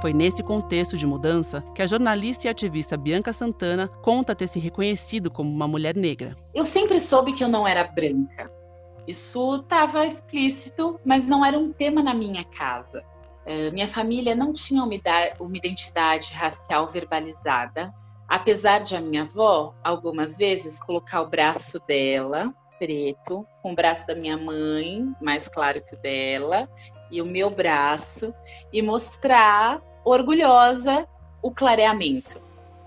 Foi 0.03 0.13
nesse 0.13 0.43
contexto 0.43 0.97
de 0.97 1.07
mudança 1.07 1.63
que 1.73 1.83
a 1.83 1.87
jornalista 1.87 2.49
e 2.49 2.51
ativista 2.51 2.97
Bianca 2.97 3.33
Santana 3.33 3.87
conta 4.03 4.35
ter 4.35 4.49
se 4.49 4.59
reconhecido 4.59 5.31
como 5.31 5.49
uma 5.49 5.69
mulher 5.69 5.95
negra. 5.95 6.35
Eu 6.53 6.65
sempre 6.65 6.99
soube 6.99 7.33
que 7.33 7.45
eu 7.45 7.49
não 7.49 7.69
era 7.69 7.85
branca. 7.85 8.51
Isso 9.07 9.55
estava 9.55 10.05
explícito, 10.05 10.99
mas 11.05 11.29
não 11.29 11.45
era 11.45 11.57
um 11.57 11.73
tema 11.73 12.03
na 12.03 12.13
minha 12.13 12.43
casa. 12.43 13.05
Uh, 13.47 13.73
minha 13.73 13.87
família 13.87 14.35
não 14.35 14.53
tinha 14.53 14.83
uma 14.83 15.57
identidade 15.57 16.33
racial 16.33 16.89
verbalizada 16.89 17.95
Apesar 18.31 18.79
de 18.79 18.95
a 18.95 19.01
minha 19.01 19.23
avó, 19.23 19.75
algumas 19.83 20.39
vezes, 20.39 20.79
colocar 20.79 21.21
o 21.21 21.27
braço 21.27 21.81
dela, 21.81 22.55
preto, 22.79 23.45
com 23.61 23.73
o 23.73 23.75
braço 23.75 24.07
da 24.07 24.15
minha 24.15 24.39
mãe, 24.39 25.05
mais 25.21 25.49
claro 25.49 25.83
que 25.83 25.97
o 25.97 25.99
dela, 25.99 26.69
e 27.11 27.21
o 27.21 27.27
meu 27.27 27.51
braço, 27.51 28.33
e 28.73 28.81
mostrar, 28.83 29.83
orgulhosa, 30.05 31.09
o 31.43 31.51
clareamento. 31.51 32.41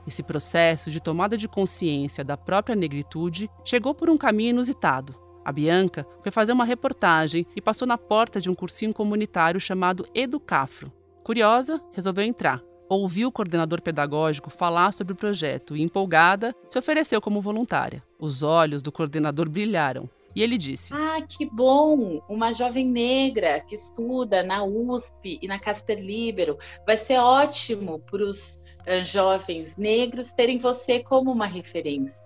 Esse 0.08 0.24
processo 0.24 0.90
de 0.90 1.02
tomada 1.02 1.36
de 1.36 1.50
consciência 1.50 2.24
da 2.24 2.38
própria 2.38 2.74
negritude 2.74 3.50
chegou 3.66 3.94
por 3.94 4.10
um 4.10 4.18
caminho 4.18 4.52
inusitado. 4.52 5.14
A 5.44 5.52
Bianca 5.52 6.08
foi 6.22 6.32
fazer 6.32 6.54
uma 6.54 6.64
reportagem 6.64 7.46
e 7.54 7.62
passou 7.62 7.86
na 7.86 7.98
porta 7.98 8.40
de 8.40 8.50
um 8.50 8.56
cursinho 8.56 8.94
comunitário 8.94 9.60
chamado 9.60 10.08
Educafro. 10.16 10.90
Curiosa, 11.22 11.82
resolveu 11.92 12.24
entrar 12.24 12.64
ouviu 12.90 13.30
o 13.30 13.32
coordenador 13.32 13.82
pedagógico 13.82 14.50
falar 14.50 14.94
sobre 14.94 15.14
o 15.14 15.16
projeto 15.16 15.76
e, 15.76 15.82
empolgada, 15.82 16.56
se 16.70 16.78
ofereceu 16.78 17.22
como 17.22 17.42
voluntária. 17.42 18.04
Os 18.20 18.44
olhos 18.44 18.82
do 18.82 18.92
coordenador 18.92 19.50
brilharam 19.50 20.10
e 20.36 20.42
ele 20.42 20.58
disse: 20.58 20.94
Ah, 20.94 21.22
que 21.22 21.46
bom! 21.46 22.22
Uma 22.28 22.52
jovem 22.52 22.86
negra 22.86 23.60
que 23.62 23.76
estuda 23.76 24.44
na 24.44 24.64
USP 24.64 25.40
e 25.42 25.48
na 25.48 25.60
Casper 25.60 26.00
Libero. 26.00 26.58
Vai 26.86 26.98
ser 26.98 27.20
ótimo 27.20 28.00
para 28.00 28.24
os 28.24 28.62
uh, 28.88 29.04
jovens 29.04 29.78
negros 29.78 30.34
terem 30.34 30.58
você 30.58 31.02
como 31.02 31.32
uma 31.32 31.46
referência. 31.46 32.26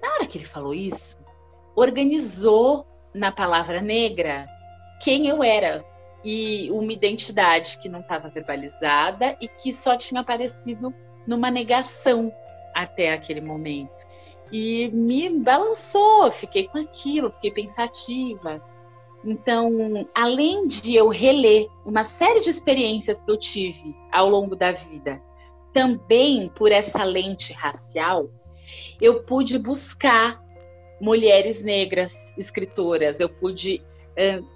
Na 0.00 0.14
hora 0.14 0.26
que 0.26 0.38
ele 0.38 0.46
falou 0.46 0.72
isso, 0.72 1.16
organizou 1.74 2.86
na 3.14 3.32
palavra 3.32 3.80
negra 3.80 4.46
quem 5.02 5.26
eu 5.26 5.42
era, 5.42 5.84
e 6.24 6.70
uma 6.70 6.92
identidade 6.92 7.78
que 7.78 7.88
não 7.88 8.00
estava 8.00 8.28
verbalizada 8.28 9.36
e 9.40 9.48
que 9.48 9.72
só 9.72 9.96
tinha 9.96 10.20
aparecido 10.20 10.94
numa 11.26 11.50
negação 11.50 12.32
até 12.74 13.12
aquele 13.12 13.40
momento. 13.40 14.06
E 14.52 14.90
me 14.92 15.30
balançou, 15.30 16.30
fiquei 16.30 16.66
com 16.68 16.78
aquilo, 16.78 17.30
fiquei 17.30 17.50
pensativa. 17.52 18.62
Então, 19.24 20.08
além 20.14 20.66
de 20.66 20.94
eu 20.94 21.08
reler 21.08 21.68
uma 21.84 22.04
série 22.04 22.40
de 22.40 22.50
experiências 22.50 23.20
que 23.20 23.30
eu 23.30 23.38
tive 23.38 23.94
ao 24.10 24.28
longo 24.28 24.56
da 24.56 24.72
vida, 24.72 25.22
também 25.72 26.50
por 26.54 26.72
essa 26.72 27.04
lente 27.04 27.52
racial, 27.52 28.30
eu 29.00 29.22
pude 29.22 29.58
buscar 29.58 30.42
mulheres 31.00 31.62
negras 31.62 32.34
escritoras, 32.36 33.20
eu 33.20 33.28
pude 33.28 33.82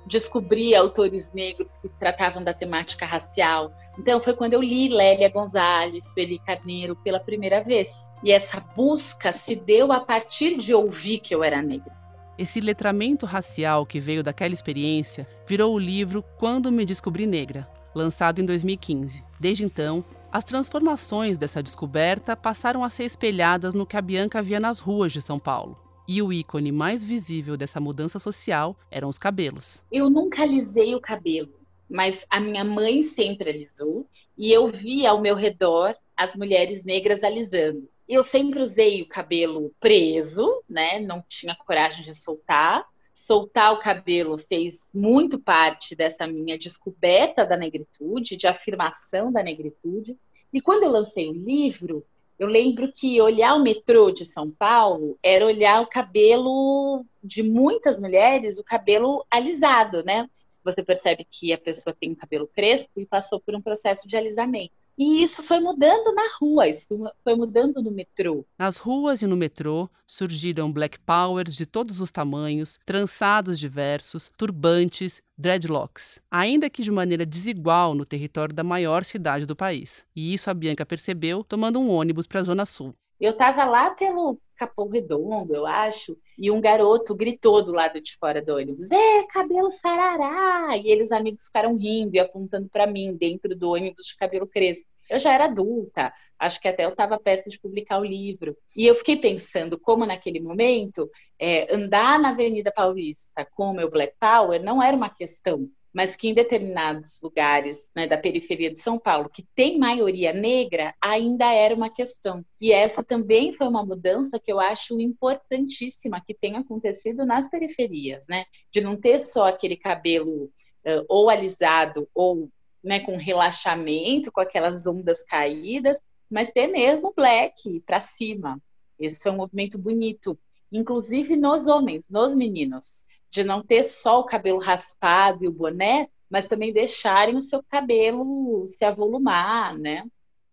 descobrir 0.07 0.75
autores 0.75 1.33
negros 1.33 1.79
que 1.79 1.89
tratavam 1.89 2.43
da 2.43 2.53
temática 2.53 3.07
racial. 3.07 3.73
Então 3.99 4.21
foi 4.21 4.35
quando 4.35 4.55
eu 4.55 4.63
li 4.63 4.89
Lélia 4.89 5.29
Gonzalez, 5.29 6.13
Sueli 6.13 6.39
Carneiro 6.39 6.97
pela 6.97 7.21
primeira 7.21 7.63
vez. 7.63 8.13
E 8.23 8.33
essa 8.33 8.61
busca 8.77 9.33
se 9.33 9.57
deu 9.57 9.93
a 9.93 10.01
partir 10.01 10.59
de 10.59 10.75
ouvir 10.75 11.19
que 11.19 11.35
eu 11.35 11.43
era 11.43 11.63
negra. 11.63 11.93
Esse 12.37 12.61
letramento 12.61 13.27
racial 13.27 13.87
que 13.87 14.01
veio 14.01 14.23
daquela 14.23 14.53
experiência 14.53 15.27
virou 15.47 15.73
o 15.73 15.79
livro 15.79 16.23
Quando 16.37 16.73
Me 16.73 16.85
Descobri 16.85 17.27
Negra, 17.27 17.69
lançado 17.95 18.41
em 18.41 18.45
2015. 18.45 19.23
Desde 19.39 19.63
então, 19.63 20.05
as 20.33 20.43
transformações 20.43 21.39
dessa 21.39 21.63
descoberta 21.63 22.37
passaram 22.37 22.83
a 22.83 22.91
ser 22.91 23.05
espelhadas 23.05 23.73
no 23.73 23.87
que 23.87 23.97
a 23.97 24.03
Bianca 24.03 24.43
via 24.43 24.59
nas 24.59 24.81
ruas 24.81 25.13
de 25.13 25.23
São 25.23 25.39
Paulo. 25.39 25.84
E 26.07 26.21
o 26.21 26.33
ícone 26.33 26.71
mais 26.71 27.03
visível 27.03 27.57
dessa 27.57 27.81
mudança 27.81 28.19
social 28.19 28.77
eram 28.91 29.09
os 29.09 29.19
cabelos. 29.19 29.83
Eu 29.91 30.11
nunca 30.11 30.43
alisei 30.43 30.95
o 30.95 31.01
cabelo, 31.01 31.55
mas 31.89 32.27
a 32.29 32.39
minha 32.39 32.65
mãe 32.65 33.03
sempre 33.03 33.51
alisou 33.51 34.07
e 34.37 34.53
eu 34.53 34.71
via 34.71 35.11
ao 35.11 35.21
meu 35.21 35.35
redor 35.35 35.97
as 36.17 36.37
mulheres 36.37 36.85
negras 36.85 37.25
alisando. 37.25 37.89
Eu 38.07 38.23
sempre 38.23 38.61
usei 38.61 39.01
o 39.01 39.09
cabelo 39.09 39.73
preso, 39.81 40.63
né? 40.69 41.01
Não 41.01 41.25
tinha 41.27 41.57
coragem 41.57 42.03
de 42.03 42.15
soltar 42.15 42.87
soltar 43.15 43.73
o 43.73 43.79
cabelo 43.79 44.37
fez 44.37 44.87
muito 44.93 45.39
parte 45.39 45.95
dessa 45.95 46.27
minha 46.27 46.59
descoberta 46.59 47.47
da 47.47 47.57
negritude, 47.57 48.37
de 48.37 48.49
afirmação 48.49 49.33
da 49.33 49.41
negritude. 49.41 50.19
E 50.53 50.61
quando 50.61 50.83
eu 50.83 50.91
lancei 50.91 51.29
o 51.29 51.33
livro, 51.33 52.05
eu 52.39 52.49
lembro 52.49 52.93
que 52.93 53.21
olhar 53.21 53.55
o 53.55 53.63
metrô 53.63 54.11
de 54.11 54.25
São 54.25 54.51
Paulo 54.51 55.19
era 55.23 55.47
olhar 55.47 55.81
o 55.81 55.87
cabelo 55.87 57.05
de 57.23 57.43
muitas 57.43 58.01
mulheres, 58.01 58.59
o 58.59 58.65
cabelo 58.65 59.25
alisado, 59.31 60.03
né? 60.05 60.29
Você 60.65 60.83
percebe 60.83 61.27
que 61.31 61.53
a 61.53 61.59
pessoa 61.59 61.95
tem 61.95 62.11
um 62.11 62.15
cabelo 62.15 62.49
crespo 62.49 62.99
e 62.99 63.07
passou 63.07 63.39
por 63.39 63.55
um 63.55 63.61
processo 63.61 64.09
de 64.09 64.17
alisamento. 64.17 64.73
E 64.97 65.23
isso 65.23 65.43
foi 65.43 65.61
mudando 65.61 66.15
na 66.15 66.23
rua, 66.41 66.69
isso 66.69 66.87
foi 67.23 67.35
mudando 67.35 67.83
no 67.83 67.91
metrô. 67.91 68.47
Nas 68.57 68.77
ruas 68.77 69.23
e 69.23 69.27
no 69.27 69.37
metrô 69.37 69.91
surgiram 70.07 70.73
black 70.73 70.99
powers 71.01 71.55
de 71.55 71.67
todos 71.67 72.01
os 72.01 72.13
tamanhos, 72.13 72.79
trançados 72.87 73.59
diversos, 73.59 74.31
turbantes, 74.37 75.21
dreadlocks, 75.37 76.21
ainda 76.31 76.71
que 76.71 76.83
de 76.83 76.93
maneira 76.93 77.27
desigual 77.27 77.93
no 77.93 78.07
território 78.07 78.55
da 78.55 78.63
maior 78.63 79.05
cidade 79.05 79.47
do 79.47 79.57
país. 79.57 80.07
E 80.15 80.33
isso 80.33 80.49
a 80.49 80.55
Bianca 80.55 80.87
percebeu 80.87 81.43
tomando 81.43 81.81
um 81.81 81.91
ônibus 81.91 82.27
para 82.27 82.41
a 82.41 82.45
Zona 82.45 82.65
Sul. 82.65 82.95
Eu 83.21 83.31
estava 83.31 83.65
lá 83.65 83.91
pelo 83.91 84.39
Capão 84.57 84.89
Redondo, 84.89 85.55
eu 85.55 85.67
acho, 85.67 86.17
e 86.39 86.51
um 86.51 86.61
garoto 86.61 87.15
gritou 87.15 87.63
do 87.63 87.73
lado 87.73 88.01
de 88.01 88.17
fora 88.17 88.43
do 88.43 88.55
ônibus: 88.55 88.91
É, 88.91 89.27
cabelo 89.27 89.71
sarará! 89.71 90.77
E 90.77 90.91
eles 90.91 91.13
amigos 91.13 91.47
ficaram 91.47 91.77
rindo 91.77 92.15
e 92.15 92.21
apontando 92.21 92.69
para 92.69 92.87
mim 92.87 93.17
dentro 93.17 93.57
do 93.57 93.71
ônibus 93.71 94.07
de 94.07 94.17
cabelo 94.17 94.47
crespo. 94.47 94.89
Eu 95.11 95.19
já 95.19 95.35
era 95.35 95.45
adulta, 95.45 96.13
acho 96.39 96.59
que 96.61 96.69
até 96.69 96.85
eu 96.85 96.91
estava 96.91 97.19
perto 97.19 97.51
de 97.51 97.61
publicar 97.61 97.99
o 97.99 98.05
livro. 98.05 98.57
E 98.75 98.87
eu 98.87 98.95
fiquei 98.95 99.17
pensando 99.17 99.79
como, 99.79 100.07
naquele 100.07 100.41
momento, 100.41 101.11
é, 101.39 101.75
andar 101.75 102.19
na 102.19 102.31
Avenida 102.31 102.73
Paulista 102.73 103.47
com 103.55 103.71
o 103.71 103.75
meu 103.75 103.91
Black 103.91 104.15
Power 104.19 104.63
não 104.63 104.83
era 104.83 104.97
uma 104.97 105.11
questão 105.11 105.69
mas 105.95 106.17
que 106.17 106.29
em 106.29 106.35
determinados 106.35 107.21
lugares 107.23 107.89
né, 107.95 108.05
da 108.09 108.19
periferia 108.19 108.69
de 108.69 108.81
São 108.81 108.99
Paulo, 108.99 109.31
que 109.33 109.47
tem 109.55 109.79
maioria 109.79 110.33
negra, 110.33 110.93
ainda 111.01 111.53
era 111.53 111.73
uma 111.73 111.89
questão. 111.89 112.45
E 112.61 112.73
essa 112.73 113.05
também 113.05 113.53
foi 113.53 113.69
uma 113.69 113.87
mudança 113.87 114.41
que 114.41 114.53
eu 114.53 114.59
acho 114.59 115.01
importantíssima 115.01 116.21
que 116.21 116.35
tem 116.35 116.57
acontecido 116.57 117.25
nas 117.25 117.49
periferias, 117.49 118.25
né? 118.29 118.45
De 118.73 118.81
não 118.81 119.01
ter 119.01 119.21
só 119.21 119.47
aquele 119.47 119.77
cabelo 119.77 120.47
uh, 120.47 121.05
ou 121.09 121.31
alisado 121.31 122.09
ou 122.13 122.51
né, 122.83 122.99
com 122.99 123.17
relaxamento, 123.17 124.33
com 124.33 124.41
aquelas 124.41 124.89
ondas 124.89 125.23
caídas, 125.23 126.01
mas 126.29 126.51
ter 126.51 126.67
mesmo 126.67 127.15
black 127.17 127.81
para 127.87 128.01
cima. 128.01 128.61
Esse 128.99 129.23
foi 129.23 129.31
um 129.31 129.37
movimento 129.37 129.79
bonito, 129.79 130.37
inclusive 130.73 131.37
nos 131.37 131.69
homens, 131.69 132.05
nos 132.11 132.35
meninos 132.35 133.07
de 133.35 133.43
não 133.43 133.61
ter 133.61 133.83
só 133.83 134.21
o 134.21 134.25
cabelo 134.25 134.61
raspado 134.61 135.43
e 135.43 135.49
o 135.49 135.53
boné, 135.53 136.07
mas 136.31 136.47
também 136.47 136.73
deixarem 136.73 137.37
o 137.37 137.41
seu 137.41 137.61
cabelo 137.65 138.65
se 138.69 138.85
avolumar, 138.85 139.77
né? 139.77 140.05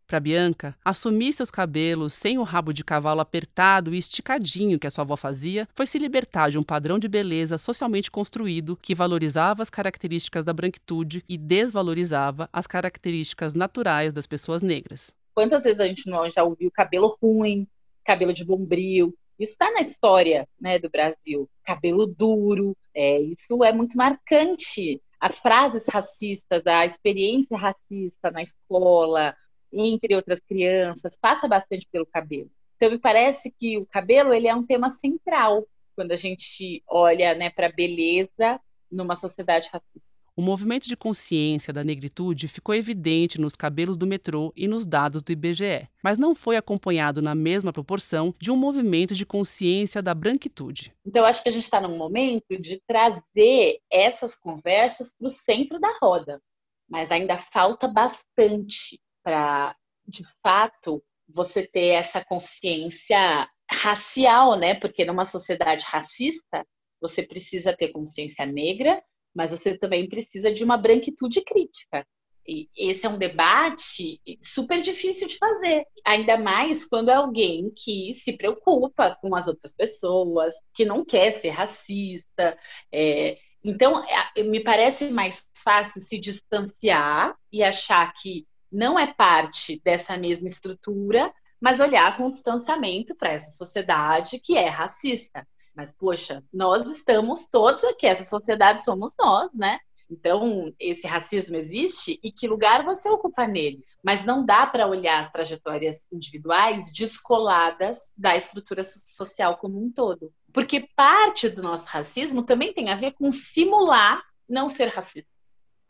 Para 0.08 0.20
Bianca, 0.20 0.76
assumir 0.84 1.32
seus 1.32 1.52
cabelos 1.52 2.12
sem 2.12 2.39
o 2.39 2.44
rabo 2.44 2.74
de 2.74 2.84
cavalo 2.84 3.22
apertado 3.22 3.94
e 3.94 4.00
esticadinho 4.00 4.80
que 4.80 4.88
a 4.88 4.89
sua 4.89 5.04
avó 5.04 5.15
fazia 5.15 5.67
foi 5.74 5.86
se 5.86 6.00
libertar 6.00 6.50
de 6.50 6.58
um 6.58 6.63
padrão 6.63 6.98
de 6.98 7.08
beleza 7.08 7.56
socialmente 7.58 8.10
construído 8.10 8.76
que 8.76 8.96
valorizava 8.96 9.62
as 9.62 9.70
características 9.70 10.44
da 10.44 10.52
branquitude 10.52 11.24
e 11.30 11.38
desvalorizava 11.38 12.50
as 12.52 12.65
características 12.65 13.54
naturais 13.54 14.12
das 14.12 14.26
pessoas 14.26 14.63
negras. 14.63 15.13
Quantas 15.36 15.63
vezes 15.63 15.80
a 15.80 15.88
gente 15.88 16.10
não 16.10 16.28
já 16.32 16.44
ouviu 16.44 16.72
cabelo 16.72 17.15
ruim, 17.22 17.67
cabelo 18.04 18.34
de 18.34 18.44
bombril, 18.44 19.15
isso 19.41 19.54
está 19.54 19.71
na 19.71 19.82
história 19.82 20.47
né, 20.60 20.80
do 20.80 20.89
Brasil. 20.89 21.49
Cabelo 21.63 22.06
duro, 22.06 22.75
é, 22.93 23.19
isso 23.19 23.63
é 23.63 23.71
muito 23.71 23.97
marcante. 23.97 25.01
As 25.19 25.39
frases 25.39 25.86
racistas, 25.88 26.65
a 26.65 26.86
experiência 26.86 27.58
racista 27.58 28.32
na 28.32 28.41
escola, 28.41 29.36
entre 29.71 30.15
outras 30.15 30.39
crianças, 30.39 31.17
passa 31.19 31.47
bastante 31.47 31.88
pelo 31.91 32.06
cabelo. 32.06 32.49
Então, 32.75 32.89
me 32.89 32.97
parece 32.97 33.51
que 33.51 33.77
o 33.77 33.86
cabelo 33.86 34.34
ele 34.34 34.47
é 34.47 34.56
um 34.56 34.65
tema 34.65 34.89
central 34.89 35.65
quando 35.95 36.12
a 36.12 36.15
gente 36.15 36.84
olha 36.88 37.36
né, 37.36 37.49
para 37.49 37.67
a 37.67 37.71
beleza 37.71 38.60
numa 38.91 39.15
sociedade 39.15 39.69
racista. 39.71 40.11
O 40.36 40.41
movimento 40.41 40.88
de 40.88 40.96
consciência 40.96 41.74
da 41.74 41.84
negritude 41.84 42.48
ficou 42.48 42.74
evidente 42.74 43.39
nos 43.39 43.56
cabelos 43.56 43.98
do 43.98 44.08
metrô 44.08 44.54
e 44.56 44.65
nos 44.65 44.86
dados 44.86 45.22
do 45.22 45.32
IBGE, 45.32 45.89
mas 46.02 46.17
não 46.17 46.34
foi 46.34 46.56
acompanhado 46.56 47.22
na 47.22 47.36
mesma 47.36 47.74
proporção 47.74 48.34
de 48.39 48.50
um 48.50 48.56
movimento 48.56 49.13
de 49.13 49.26
consciência 49.26 50.02
da 50.02 50.13
branquitude. 50.13 50.96
Então, 51.06 51.26
acho 51.26 51.44
que 51.44 51.50
a 51.50 51.52
gente 51.52 51.63
está 51.63 51.82
num 51.82 51.98
momento 51.98 52.58
de 52.60 52.82
trazer 52.88 53.80
essas 53.91 54.38
conversas 54.38 55.13
para 55.13 55.28
o 55.28 55.30
centro 55.30 55.80
da 55.80 55.98
roda, 56.02 56.41
mas 56.89 57.12
ainda 57.12 57.38
falta 57.38 57.88
bastante 57.88 59.02
para, 59.24 59.76
de 60.08 60.24
fato, 60.41 61.04
você 61.28 61.67
ter 61.67 61.88
essa 61.88 62.24
consciência 62.24 63.50
racial, 63.70 64.58
né? 64.58 64.76
Porque 64.76 65.04
numa 65.04 65.26
sociedade 65.26 65.86
racista, 65.86 66.65
você 67.02 67.24
precisa 67.24 67.76
ter 67.76 67.89
consciência 67.89 68.46
negra 68.46 69.02
mas 69.34 69.52
você 69.52 69.78
também 69.78 70.08
precisa 70.08 70.52
de 70.52 70.63
uma 70.63 70.78
branquitude 70.78 71.41
crítica. 71.41 72.06
E 72.48 72.67
esse 72.76 73.06
é 73.06 73.10
um 73.10 73.17
debate 73.17 74.20
super 74.41 74.82
difícil 74.82 75.28
de 75.28 75.38
fazer, 75.38 75.86
ainda 76.06 76.38
mais 76.38 76.86
quando 76.86 77.10
é 77.10 77.13
alguém 77.13 77.72
que 77.76 78.13
se 78.13 78.36
preocupa 78.36 79.15
com 79.22 79.36
as 79.36 79.48
outras 79.48 79.74
pessoas, 79.74 80.54
que 80.74 80.84
não 80.86 81.06
quer 81.06 81.32
ser 81.32 81.50
racista. 81.50 82.58
É... 82.91 83.38
Então, 83.63 84.04
é, 84.36 84.44
me 84.44 84.60
parece 84.60 85.12
mais 85.12 85.48
fácil 85.63 86.02
se 86.02 86.20
distanciar 86.20 87.36
e 87.52 87.62
achar 87.63 88.12
que 88.13 88.48
não 88.72 88.98
é 88.98 89.13
parte 89.13 89.80
dessa 89.84 90.17
mesma 90.17 90.48
estrutura, 90.48 91.32
mas 91.60 91.80
olhar 91.80 92.17
com 92.17 92.32
distanciamento 92.32 93.15
para 93.15 93.34
essa 93.34 93.52
sociedade 93.52 94.39
que 94.39 94.58
é 94.58 94.67
racista. 94.67 95.48
Mas, 95.76 95.94
poxa, 95.94 96.44
nós 96.54 96.90
estamos 96.90 97.48
todos 97.48 97.84
aqui, 97.84 98.06
essa 98.06 98.24
sociedade 98.24 98.84
somos 98.84 99.14
nós, 99.18 99.54
né? 99.54 99.80
Então, 100.12 100.74
esse 100.78 101.08
racismo 101.08 101.56
existe 101.56 102.20
e 102.22 102.34
que 102.34 102.46
lugar 102.46 102.84
você 102.84 103.10
ocupa 103.10 103.48
nele? 103.48 103.82
Mas 104.04 104.26
não 104.26 104.46
dá 104.46 104.68
para 104.68 104.86
olhar 104.86 105.20
as 105.20 105.32
trajetórias 105.32 106.06
individuais 106.12 106.92
descoladas 106.92 108.14
da 108.18 108.36
estrutura 108.36 108.84
social 108.84 109.58
como 109.58 109.82
um 109.82 109.90
todo. 109.90 110.34
Porque 110.52 110.90
parte 110.98 111.48
do 111.48 111.64
nosso 111.64 111.90
racismo 111.90 112.44
também 112.44 112.74
tem 112.74 112.90
a 112.90 112.96
ver 112.96 113.12
com 113.14 113.32
simular 113.32 114.22
não 114.50 114.68
ser 114.68 114.90
racista. 114.90 115.30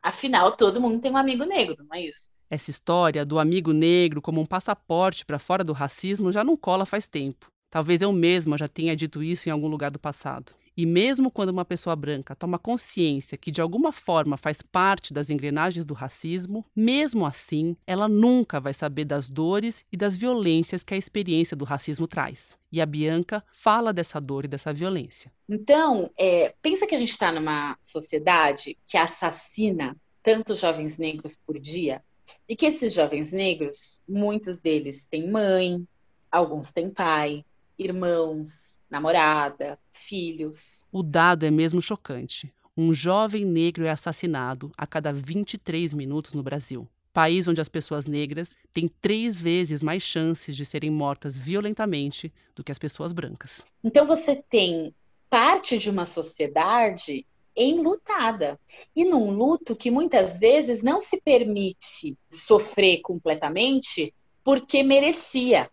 Afinal, 0.03 0.55
todo 0.55 0.79
mundo 0.79 1.01
tem 1.01 1.11
um 1.11 1.17
amigo 1.17 1.43
negro, 1.43 1.83
não 1.83 1.95
é 1.95 2.01
isso? 2.01 2.29
Essa 2.47 2.69
história 2.69 3.25
do 3.25 3.39
amigo 3.39 3.71
negro 3.71 4.21
como 4.21 4.39
um 4.39 4.45
passaporte 4.45 5.25
para 5.25 5.39
fora 5.39 5.63
do 5.63 5.73
racismo 5.73 6.31
já 6.31 6.43
não 6.43 6.55
cola 6.55 6.85
faz 6.85 7.07
tempo. 7.07 7.47
Talvez 7.71 8.01
eu 8.01 8.11
mesma 8.11 8.57
já 8.57 8.67
tenha 8.67 8.95
dito 8.95 9.23
isso 9.23 9.47
em 9.47 9.51
algum 9.51 9.69
lugar 9.69 9.89
do 9.89 9.97
passado. 9.97 10.53
E 10.75 10.85
mesmo 10.85 11.31
quando 11.31 11.49
uma 11.49 11.63
pessoa 11.63 11.95
branca 11.95 12.35
toma 12.35 12.59
consciência 12.59 13.37
que 13.37 13.51
de 13.51 13.61
alguma 13.61 13.91
forma 13.91 14.35
faz 14.35 14.61
parte 14.61 15.13
das 15.13 15.29
engrenagens 15.29 15.85
do 15.85 15.93
racismo, 15.93 16.65
mesmo 16.75 17.25
assim, 17.25 17.75
ela 17.87 18.07
nunca 18.07 18.59
vai 18.59 18.73
saber 18.73 19.05
das 19.05 19.29
dores 19.29 19.85
e 19.91 19.95
das 19.95 20.17
violências 20.17 20.83
que 20.83 20.93
a 20.93 20.97
experiência 20.97 21.55
do 21.55 21.65
racismo 21.65 22.07
traz. 22.07 22.57
E 22.71 22.81
a 22.81 22.85
Bianca 22.85 23.43
fala 23.53 23.93
dessa 23.93 24.19
dor 24.19 24.45
e 24.45 24.49
dessa 24.49 24.73
violência. 24.73 25.31
Então, 25.47 26.09
é, 26.17 26.53
pensa 26.61 26.85
que 26.85 26.95
a 26.95 26.97
gente 26.97 27.11
está 27.11 27.31
numa 27.31 27.77
sociedade 27.81 28.77
que 28.85 28.97
assassina 28.97 29.95
tantos 30.21 30.59
jovens 30.59 30.97
negros 30.97 31.37
por 31.45 31.57
dia 31.59 32.01
e 32.47 32.55
que 32.55 32.65
esses 32.65 32.93
jovens 32.93 33.31
negros, 33.31 34.01
muitos 34.07 34.59
deles 34.59 35.05
têm 35.05 35.29
mãe, 35.29 35.85
alguns 36.31 36.71
têm 36.71 36.89
pai, 36.89 37.43
irmãos, 37.77 38.79
namorada, 38.89 39.79
filhos. 39.91 40.87
O 40.91 41.01
dado 41.01 41.45
é 41.45 41.51
mesmo 41.51 41.81
chocante. 41.81 42.53
um 42.77 42.93
jovem 42.93 43.45
negro 43.45 43.85
é 43.85 43.89
assassinado 43.89 44.71
a 44.77 44.87
cada 44.87 45.11
23 45.11 45.93
minutos 45.93 46.33
no 46.33 46.41
Brasil. 46.41 46.87
País 47.13 47.47
onde 47.47 47.59
as 47.59 47.67
pessoas 47.67 48.05
negras 48.05 48.55
têm 48.73 48.89
três 49.01 49.35
vezes 49.35 49.83
mais 49.83 50.01
chances 50.01 50.55
de 50.55 50.65
serem 50.65 50.89
mortas 50.89 51.37
violentamente 51.37 52.31
do 52.55 52.63
que 52.63 52.71
as 52.71 52.79
pessoas 52.79 53.11
brancas. 53.11 53.65
Então 53.83 54.05
você 54.05 54.41
tem 54.49 54.95
parte 55.29 55.77
de 55.77 55.89
uma 55.89 56.05
sociedade 56.05 57.25
enlutada. 57.55 58.59
E 58.95 59.03
num 59.03 59.31
luto 59.31 59.75
que 59.75 59.91
muitas 59.91 60.39
vezes 60.39 60.81
não 60.81 60.99
se 60.99 61.19
permite 61.19 62.17
sofrer 62.31 63.01
completamente 63.01 64.13
porque 64.43 64.83
merecia, 64.83 65.69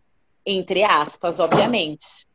entre 0.51 0.83
aspas, 0.83 1.39
obviamente. 1.39 2.27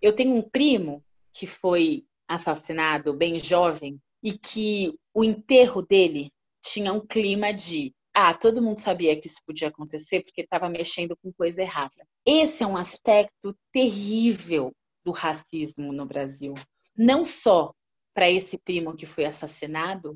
Eu 0.00 0.14
tenho 0.14 0.34
um 0.34 0.42
primo 0.42 1.02
que 1.32 1.46
foi 1.46 2.04
assassinado 2.28 3.14
bem 3.14 3.38
jovem 3.38 3.98
e 4.22 4.36
que 4.36 4.94
o 5.14 5.24
enterro 5.24 5.80
dele 5.80 6.30
tinha 6.62 6.92
um 6.92 7.00
clima 7.00 7.52
de 7.52 7.94
ah, 8.14 8.34
todo 8.34 8.60
mundo 8.60 8.78
sabia 8.78 9.18
que 9.18 9.26
isso 9.26 9.40
podia 9.46 9.68
acontecer 9.68 10.22
porque 10.22 10.42
estava 10.42 10.68
mexendo 10.68 11.16
com 11.16 11.32
coisa 11.32 11.62
errada. 11.62 12.06
Esse 12.26 12.62
é 12.62 12.66
um 12.66 12.76
aspecto 12.76 13.56
terrível 13.72 14.70
do 15.02 15.12
racismo 15.12 15.94
no 15.94 16.04
Brasil. 16.04 16.52
Não 16.94 17.24
só 17.24 17.72
para 18.12 18.30
esse 18.30 18.58
primo 18.58 18.94
que 18.94 19.06
foi 19.06 19.24
assassinado, 19.24 20.14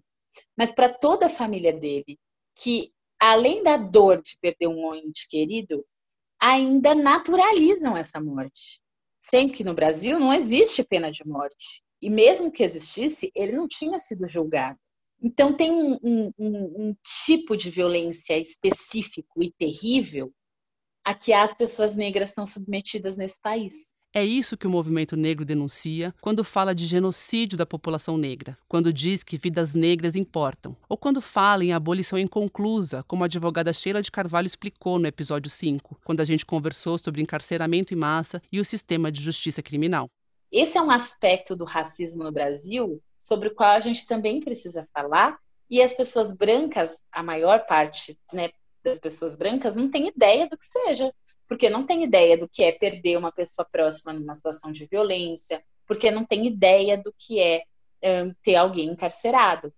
mas 0.55 0.75
para 0.75 0.91
toda 0.91 1.25
a 1.25 1.31
família 1.31 1.73
dele, 1.73 2.19
que 2.55 2.93
além 3.19 3.63
da 3.63 3.79
dor 3.79 4.21
de 4.21 4.37
perder 4.43 4.67
um 4.67 4.95
ente 4.95 5.27
querido, 5.27 5.83
ainda 6.41 6.95
naturalizam 6.95 7.97
essa 7.97 8.21
morte. 8.21 8.81
Sendo 9.21 9.53
que 9.53 9.65
no 9.65 9.75
Brasil 9.75 10.19
não 10.21 10.33
existe 10.33 10.85
pena 10.85 11.11
de 11.11 11.27
morte. 11.27 11.83
E 12.01 12.09
mesmo 12.09 12.53
que 12.53 12.63
existisse, 12.63 13.33
ele 13.35 13.53
não 13.53 13.67
tinha 13.67 13.99
sido 13.99 14.27
julgado. 14.29 14.79
Então, 15.21 15.53
tem 15.53 15.71
um, 15.73 15.99
um, 16.03 16.33
um, 16.39 16.97
tipo 17.03 17.57
de 17.57 17.71
violência 17.71 18.39
específico 18.39 19.43
e 19.43 19.51
terrível 19.51 20.31
a 21.03 21.15
que 21.15 21.33
as 21.33 21.55
pessoas 21.55 21.97
negras 21.97 22.29
estão 22.29 22.45
submetidas 22.45 23.17
nesse 23.17 23.41
país. 23.41 23.96
É 24.17 24.25
isso 24.25 24.57
que 24.57 24.67
o 24.67 24.71
movimento 24.71 25.15
negro 25.15 25.45
denuncia 25.45 26.15
quando 26.23 26.43
fala 26.43 26.75
de 26.75 26.87
genocídio 26.87 27.59
da 27.59 27.67
população 27.67 28.17
negra, 28.17 28.57
quando 28.67 28.91
diz 28.91 29.23
que 29.23 29.37
vidas 29.37 29.75
negras 29.75 30.17
importam, 30.17 30.75
ou 30.89 30.97
quando 30.97 31.21
fala 31.21 31.63
em 31.63 31.75
abolição 31.75 32.19
inconclusa, 32.19 33.05
como 33.07 33.23
a 33.23 33.27
advogada 33.27 33.75
Sheila 33.75 34.01
de 34.01 34.11
Carvalho 34.11 34.47
explicou 34.47 34.99
no 34.99 35.07
episódio 35.07 35.51
5, 35.51 36.01
quando 36.03 36.23
a 36.23 36.25
gente 36.25 36.47
conversou 36.47 36.97
sobre 36.97 37.21
encarceramento 37.21 37.93
em 37.93 37.99
massa 37.99 38.41
e 38.51 38.59
o 38.59 38.65
sistema 38.65 39.13
de 39.13 39.21
justiça 39.21 39.63
criminal. 39.63 40.09
Esse 40.51 40.79
é 40.79 40.83
um 40.83 40.91
aspecto 40.91 41.55
do 41.55 41.67
racismo 41.67 42.25
no 42.25 42.33
Brasil 42.33 43.03
sobre 43.19 43.49
o 43.49 43.55
qual 43.55 43.73
a 43.73 43.81
gente 43.81 44.07
também 44.07 44.41
precisa 44.41 44.89
falar, 44.95 45.37
e 45.69 45.83
as 45.83 45.93
pessoas 45.93 46.33
brancas, 46.33 47.05
a 47.13 47.23
maior 47.23 47.67
parte 47.67 48.19
né, 48.33 48.49
das 48.83 48.99
pessoas 48.99 49.37
brancas, 49.37 49.77
não 49.77 49.91
tem 49.91 50.09
ideia 50.09 50.49
do 50.49 50.57
que 50.57 50.65
seja 50.65 51.13
porque 51.49 51.71
não 51.71 51.85
tem 51.85 52.03
ideia 52.03 52.37
do 52.37 52.49
que 52.49 52.63
é 52.63 52.73
perder 52.73 53.17
uma 53.17 53.33
pessoa 53.33 53.67
próxima 53.71 54.13
numa 54.13 54.35
situação 54.35 54.73
de 54.73 54.87
violência, 54.87 55.63
porque 55.87 56.11
não 56.11 56.25
tem 56.25 56.47
ideia 56.47 56.97
do 56.97 57.15
que 57.17 57.41
é 57.41 57.63
um, 58.03 58.33
ter 58.43 58.57
alguém 58.57 58.89
encarcerado. 58.89 59.73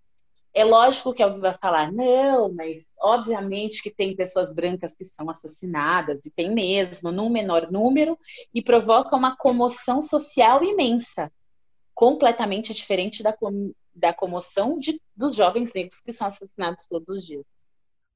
É 0.54 0.64
lógico 0.64 1.12
que 1.12 1.22
alguém 1.22 1.40
vai 1.40 1.54
falar, 1.54 1.92
não, 1.92 2.52
mas 2.52 2.90
obviamente 2.98 3.83
que 3.83 3.90
tem 3.90 4.16
pessoas 4.16 4.52
brancas 4.52 4.94
que 4.94 5.04
são 5.04 5.28
assassinadas, 5.28 6.24
e 6.24 6.31
tem 6.31 6.50
mesmo, 6.50 7.12
num 7.12 7.28
menor 7.28 7.70
número, 7.70 8.18
e 8.52 8.62
provoca 8.62 9.14
uma 9.14 9.37
comoção 9.37 10.00
social 10.00 10.64
imensa, 10.64 11.31
completamente 11.94 12.72
diferente 12.72 13.22
da, 13.22 13.37
da 13.94 14.12
comoção 14.12 14.78
de, 14.78 15.00
dos 15.14 15.35
jovens 15.37 15.72
negros 15.74 16.00
que 16.00 16.12
são 16.12 16.26
assassinados 16.26 16.87
todos 16.87 17.09
os 17.09 17.26
dias. 17.26 17.44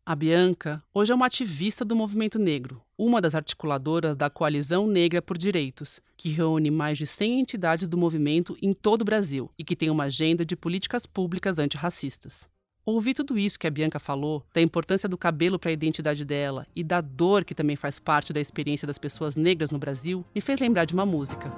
A 0.04 0.16
Bianca 0.16 0.82
hoje 0.92 1.12
é 1.12 1.14
uma 1.14 1.26
ativista 1.26 1.84
do 1.84 1.94
movimento 1.94 2.36
negro, 2.36 2.82
uma 2.98 3.20
das 3.20 3.36
articuladoras 3.36 4.16
da 4.16 4.28
Coalizão 4.28 4.84
Negra 4.84 5.22
por 5.22 5.38
Direitos, 5.38 6.00
que 6.16 6.28
reúne 6.28 6.72
mais 6.72 6.98
de 6.98 7.06
100 7.06 7.38
entidades 7.38 7.86
do 7.86 7.96
movimento 7.96 8.58
em 8.60 8.72
todo 8.72 9.02
o 9.02 9.04
Brasil 9.04 9.48
e 9.56 9.62
que 9.62 9.76
tem 9.76 9.90
uma 9.90 10.04
agenda 10.04 10.44
de 10.44 10.56
políticas 10.56 11.06
públicas 11.06 11.56
antirracistas. 11.60 12.48
Ouvir 12.84 13.14
tudo 13.14 13.38
isso 13.38 13.56
que 13.56 13.66
a 13.68 13.70
Bianca 13.70 14.00
falou, 14.00 14.44
da 14.52 14.60
importância 14.60 15.08
do 15.08 15.16
cabelo 15.16 15.56
para 15.56 15.70
a 15.70 15.72
identidade 15.72 16.24
dela 16.24 16.66
e 16.74 16.82
da 16.82 17.00
dor 17.00 17.44
que 17.44 17.54
também 17.54 17.76
faz 17.76 18.00
parte 18.00 18.32
da 18.32 18.40
experiência 18.40 18.88
das 18.88 18.98
pessoas 18.98 19.36
negras 19.36 19.70
no 19.70 19.78
Brasil, 19.78 20.24
me 20.34 20.40
fez 20.40 20.58
lembrar 20.58 20.84
de 20.84 20.94
uma 20.94 21.06
música. 21.06 21.48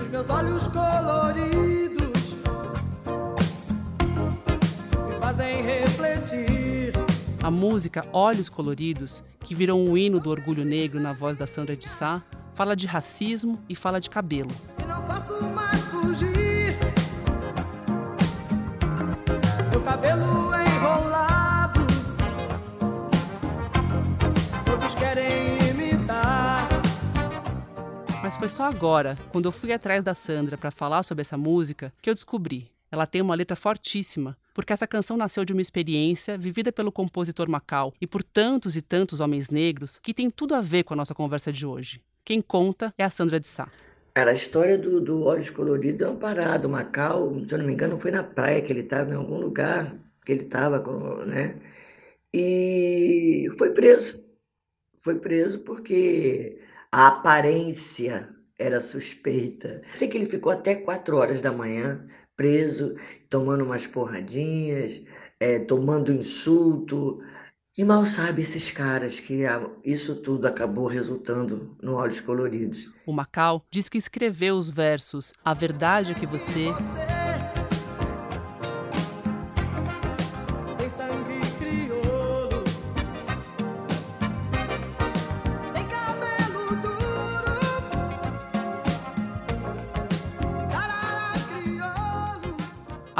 Os 0.00 0.06
meus 0.06 0.30
olhos 0.30 0.68
coloridos 0.68 1.67
a 7.48 7.50
música 7.50 8.06
Olhos 8.12 8.50
Coloridos, 8.50 9.24
que 9.40 9.54
virou 9.54 9.80
um 9.80 9.96
hino 9.96 10.20
do 10.20 10.28
orgulho 10.28 10.66
negro 10.66 11.00
na 11.00 11.14
voz 11.14 11.34
da 11.34 11.46
Sandra 11.46 11.74
de 11.74 11.88
Sá, 11.88 12.22
fala 12.52 12.76
de 12.76 12.86
racismo 12.86 13.58
e 13.66 13.74
fala 13.74 13.98
de 13.98 14.10
cabelo. 14.10 14.50
É 14.78 14.82
enrolado. 20.76 21.80
Todos 24.66 24.94
querem 24.94 25.56
imitar. 25.70 26.68
Mas 28.22 28.36
foi 28.36 28.50
só 28.50 28.64
agora, 28.64 29.16
quando 29.32 29.46
eu 29.46 29.52
fui 29.52 29.72
atrás 29.72 30.04
da 30.04 30.12
Sandra 30.12 30.58
para 30.58 30.70
falar 30.70 31.02
sobre 31.02 31.22
essa 31.22 31.38
música, 31.38 31.94
que 32.02 32.10
eu 32.10 32.14
descobri. 32.14 32.70
Ela 32.92 33.06
tem 33.06 33.22
uma 33.22 33.34
letra 33.34 33.56
fortíssima, 33.56 34.36
porque 34.58 34.72
essa 34.72 34.88
canção 34.88 35.16
nasceu 35.16 35.44
de 35.44 35.52
uma 35.52 35.62
experiência 35.62 36.36
vivida 36.36 36.72
pelo 36.72 36.90
compositor 36.90 37.48
Macau 37.48 37.94
e 38.00 38.08
por 38.08 38.24
tantos 38.24 38.74
e 38.74 38.82
tantos 38.82 39.20
homens 39.20 39.50
negros 39.50 40.00
que 40.02 40.12
tem 40.12 40.28
tudo 40.28 40.52
a 40.52 40.60
ver 40.60 40.82
com 40.82 40.94
a 40.94 40.96
nossa 40.96 41.14
conversa 41.14 41.52
de 41.52 41.64
hoje. 41.64 42.02
Quem 42.24 42.40
conta 42.40 42.92
é 42.98 43.04
a 43.04 43.08
Sandra 43.08 43.38
de 43.38 43.46
Sá. 43.46 43.70
Cara, 44.14 44.32
a 44.32 44.34
história 44.34 44.76
do, 44.76 45.00
do 45.00 45.22
Olhos 45.22 45.48
Coloridos 45.48 46.02
é 46.02 46.10
uma 46.10 46.18
parada. 46.18 46.66
O 46.66 46.70
Macau, 46.72 47.38
se 47.38 47.54
eu 47.54 47.58
não 47.58 47.66
me 47.66 47.72
engano, 47.72 48.00
foi 48.00 48.10
na 48.10 48.24
praia 48.24 48.60
que 48.60 48.72
ele 48.72 48.80
estava, 48.80 49.12
em 49.12 49.16
algum 49.16 49.38
lugar 49.38 49.94
que 50.26 50.32
ele 50.32 50.42
estava, 50.42 50.82
né? 51.24 51.54
E 52.34 53.48
foi 53.56 53.70
preso. 53.70 54.20
Foi 55.02 55.20
preso 55.20 55.60
porque 55.60 56.60
a 56.90 57.06
aparência 57.06 58.28
era 58.58 58.80
suspeita. 58.80 59.82
Sei 59.94 60.08
que 60.08 60.18
ele 60.18 60.26
ficou 60.26 60.50
até 60.50 60.74
quatro 60.74 61.16
horas 61.16 61.40
da 61.40 61.52
manhã 61.52 62.04
preso, 62.38 62.94
tomando 63.28 63.64
umas 63.64 63.86
porradinhas, 63.86 65.02
é, 65.40 65.58
tomando 65.58 66.12
insulto. 66.12 67.20
E 67.76 67.84
mal 67.84 68.04
sabe 68.06 68.42
esses 68.42 68.70
caras 68.70 69.20
que 69.20 69.42
isso 69.84 70.16
tudo 70.16 70.48
acabou 70.48 70.86
resultando 70.86 71.76
no 71.80 71.94
Olhos 71.94 72.20
Coloridos. 72.20 72.90
O 73.06 73.12
Macau 73.12 73.64
diz 73.70 73.88
que 73.88 73.98
escreveu 73.98 74.56
os 74.56 74.68
versos 74.68 75.32
A 75.44 75.54
Verdade 75.54 76.10
é 76.10 76.14
que 76.14 76.26
você 76.26 76.70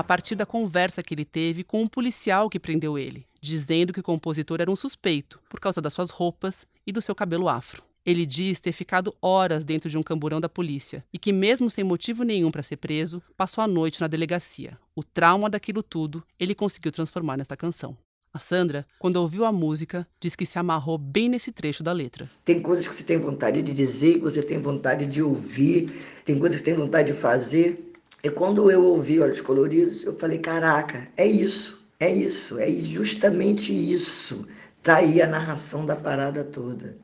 partir 0.09 0.35
da 0.35 0.47
conversa 0.47 1.03
que 1.03 1.13
ele 1.13 1.25
teve 1.27 1.63
com 1.63 1.83
um 1.83 1.87
policial 1.87 2.49
que 2.49 2.59
prendeu 2.59 2.99
ele, 2.99 3.27
dizendo 3.43 3.93
que 3.93 4.01
o 4.01 4.03
compositor 4.03 4.59
era 4.59 4.71
um 4.71 4.75
suspeito 4.75 5.39
por 5.51 5.61
causa 5.61 5.83
das 5.83 5.93
suas 5.93 6.09
roupas 6.09 6.67
e 6.87 6.91
do 6.91 7.03
seu 7.03 7.15
cabelo 7.15 7.47
afro. 7.47 7.83
Ele 8.07 8.25
diz 8.25 8.59
ter 8.59 8.73
ficado 8.73 9.15
horas 9.21 9.67
dentro 9.67 9.91
de 9.91 9.99
um 9.99 10.03
camburão 10.03 10.41
da 10.41 10.49
polícia 10.49 11.05
e 11.13 11.19
que, 11.19 11.31
mesmo 11.31 11.69
sem 11.69 11.85
motivo 11.85 12.23
nenhum 12.23 12.51
para 12.51 12.63
ser 12.63 12.79
preso, 12.79 13.23
passou 13.37 13.63
a 13.63 13.69
noite 13.69 14.01
na 14.01 14.07
delegacia. 14.07 14.79
O 14.97 15.05
trauma 15.05 15.51
daquilo 15.51 15.83
tudo 15.83 16.25
ele 16.41 16.55
conseguiu 16.55 16.91
transformar 16.91 17.37
nesta 17.37 17.55
canção. 17.55 17.95
A 18.33 18.39
Sandra, 18.39 18.87
quando 18.99 19.17
ouviu 19.17 19.45
a 19.45 19.53
música, 19.53 20.09
diz 20.19 20.35
que 20.35 20.47
se 20.47 20.59
amarrou 20.59 20.97
bem 20.97 21.29
nesse 21.29 21.53
trecho 21.53 21.83
da 21.83 21.93
letra. 21.93 22.27
Tem 22.47 22.63
coisas 22.63 22.89
que 22.89 22.95
você 22.95 23.03
tem 23.03 23.19
vontade 23.19 23.61
de 23.61 23.75
dizer, 23.75 24.15
que 24.15 24.21
você 24.21 24.43
tem 24.43 24.59
vontade 24.59 25.05
de 25.05 25.23
ouvir, 25.23 25.93
tem 26.25 26.39
coisas 26.39 26.59
que 26.59 26.65
você 26.65 26.75
tem 26.75 26.83
vontade 26.83 27.13
de 27.13 27.19
fazer, 27.19 27.88
e 28.23 28.31
quando 28.31 28.71
eu 28.71 28.85
ouvi 28.85 29.21
Olhos 29.21 29.41
Coloridos, 29.41 30.03
eu 30.03 30.17
falei: 30.17 30.39
caraca, 30.39 31.09
é 31.17 31.27
isso, 31.27 31.79
é 32.01 32.11
isso, 32.11 32.59
é 32.59 32.71
justamente 32.71 33.73
isso. 33.73 34.47
Tá 34.83 34.97
aí 34.97 35.23
a 35.23 35.27
narração 35.27 35.87
da 35.87 35.95
parada 35.95 36.43
toda. 36.43 36.97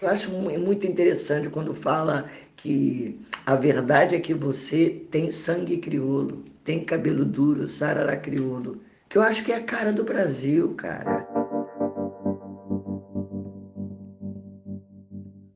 Eu 0.00 0.08
acho 0.08 0.30
muito 0.30 0.86
interessante 0.86 1.48
quando 1.48 1.74
fala 1.74 2.26
que 2.56 3.20
a 3.44 3.54
verdade 3.56 4.14
é 4.14 4.20
que 4.20 4.32
você 4.32 5.04
tem 5.10 5.30
sangue 5.30 5.78
crioulo, 5.78 6.44
tem 6.64 6.84
cabelo 6.84 7.24
duro, 7.24 7.68
sarará 7.68 8.16
crioulo. 8.16 8.80
Que 9.08 9.18
eu 9.18 9.22
acho 9.22 9.44
que 9.44 9.52
é 9.52 9.56
a 9.56 9.62
cara 9.62 9.92
do 9.92 10.04
Brasil, 10.04 10.74
cara. 10.74 11.26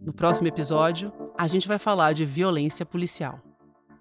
No 0.00 0.12
próximo 0.12 0.48
episódio, 0.48 1.12
a 1.38 1.46
gente 1.46 1.68
vai 1.68 1.78
falar 1.78 2.12
de 2.12 2.24
violência 2.24 2.84
policial. 2.84 3.53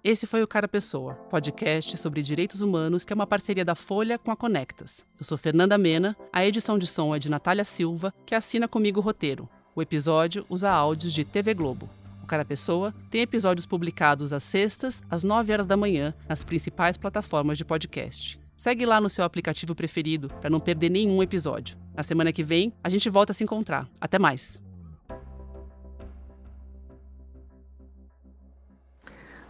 Esse 0.04 0.26
foi 0.26 0.42
o 0.42 0.46
Cara 0.46 0.68
Pessoa, 0.68 1.14
podcast 1.30 1.96
sobre 1.96 2.22
direitos 2.22 2.60
humanos 2.60 3.06
que 3.06 3.12
é 3.14 3.16
uma 3.16 3.26
parceria 3.26 3.64
da 3.64 3.74
Folha 3.74 4.18
com 4.18 4.30
a 4.30 4.36
Conectas. 4.36 5.02
Eu 5.18 5.24
sou 5.24 5.38
Fernanda 5.38 5.78
Mena, 5.78 6.14
a 6.30 6.44
edição 6.44 6.78
de 6.78 6.86
som 6.86 7.14
é 7.14 7.18
de 7.18 7.30
Natália 7.30 7.64
Silva, 7.64 8.12
que 8.26 8.34
assina 8.34 8.68
comigo 8.68 9.00
o 9.00 9.02
roteiro. 9.02 9.48
O 9.74 9.80
episódio 9.80 10.44
usa 10.50 10.70
áudios 10.70 11.14
de 11.14 11.24
TV 11.24 11.54
Globo. 11.54 11.88
O 12.22 12.26
Cara 12.26 12.44
Pessoa 12.44 12.94
tem 13.08 13.22
episódios 13.22 13.64
publicados 13.64 14.34
às 14.34 14.44
sextas, 14.44 15.02
às 15.08 15.24
9 15.24 15.50
horas 15.54 15.66
da 15.66 15.74
manhã, 15.74 16.12
nas 16.28 16.44
principais 16.44 16.98
plataformas 16.98 17.56
de 17.56 17.64
podcast. 17.64 18.38
Segue 18.58 18.84
lá 18.84 19.00
no 19.00 19.08
seu 19.08 19.24
aplicativo 19.24 19.74
preferido 19.74 20.28
para 20.28 20.50
não 20.50 20.60
perder 20.60 20.90
nenhum 20.90 21.22
episódio. 21.22 21.78
Na 21.94 22.02
semana 22.02 22.30
que 22.30 22.42
vem, 22.42 22.74
a 22.84 22.90
gente 22.90 23.08
volta 23.08 23.32
a 23.32 23.34
se 23.34 23.42
encontrar. 23.42 23.88
Até 23.98 24.18
mais! 24.18 24.63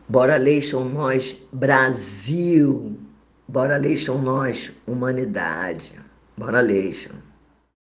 Bora 0.07 0.37
Leishon 0.37 0.85
nós, 0.91 1.37
Brasil. 1.51 2.99
Bora 3.49 3.79
Leishon 3.79 4.19
nós, 4.19 4.71
humanidade. 4.87 5.93
Bora 6.37 6.61
Leishon. 6.61 7.15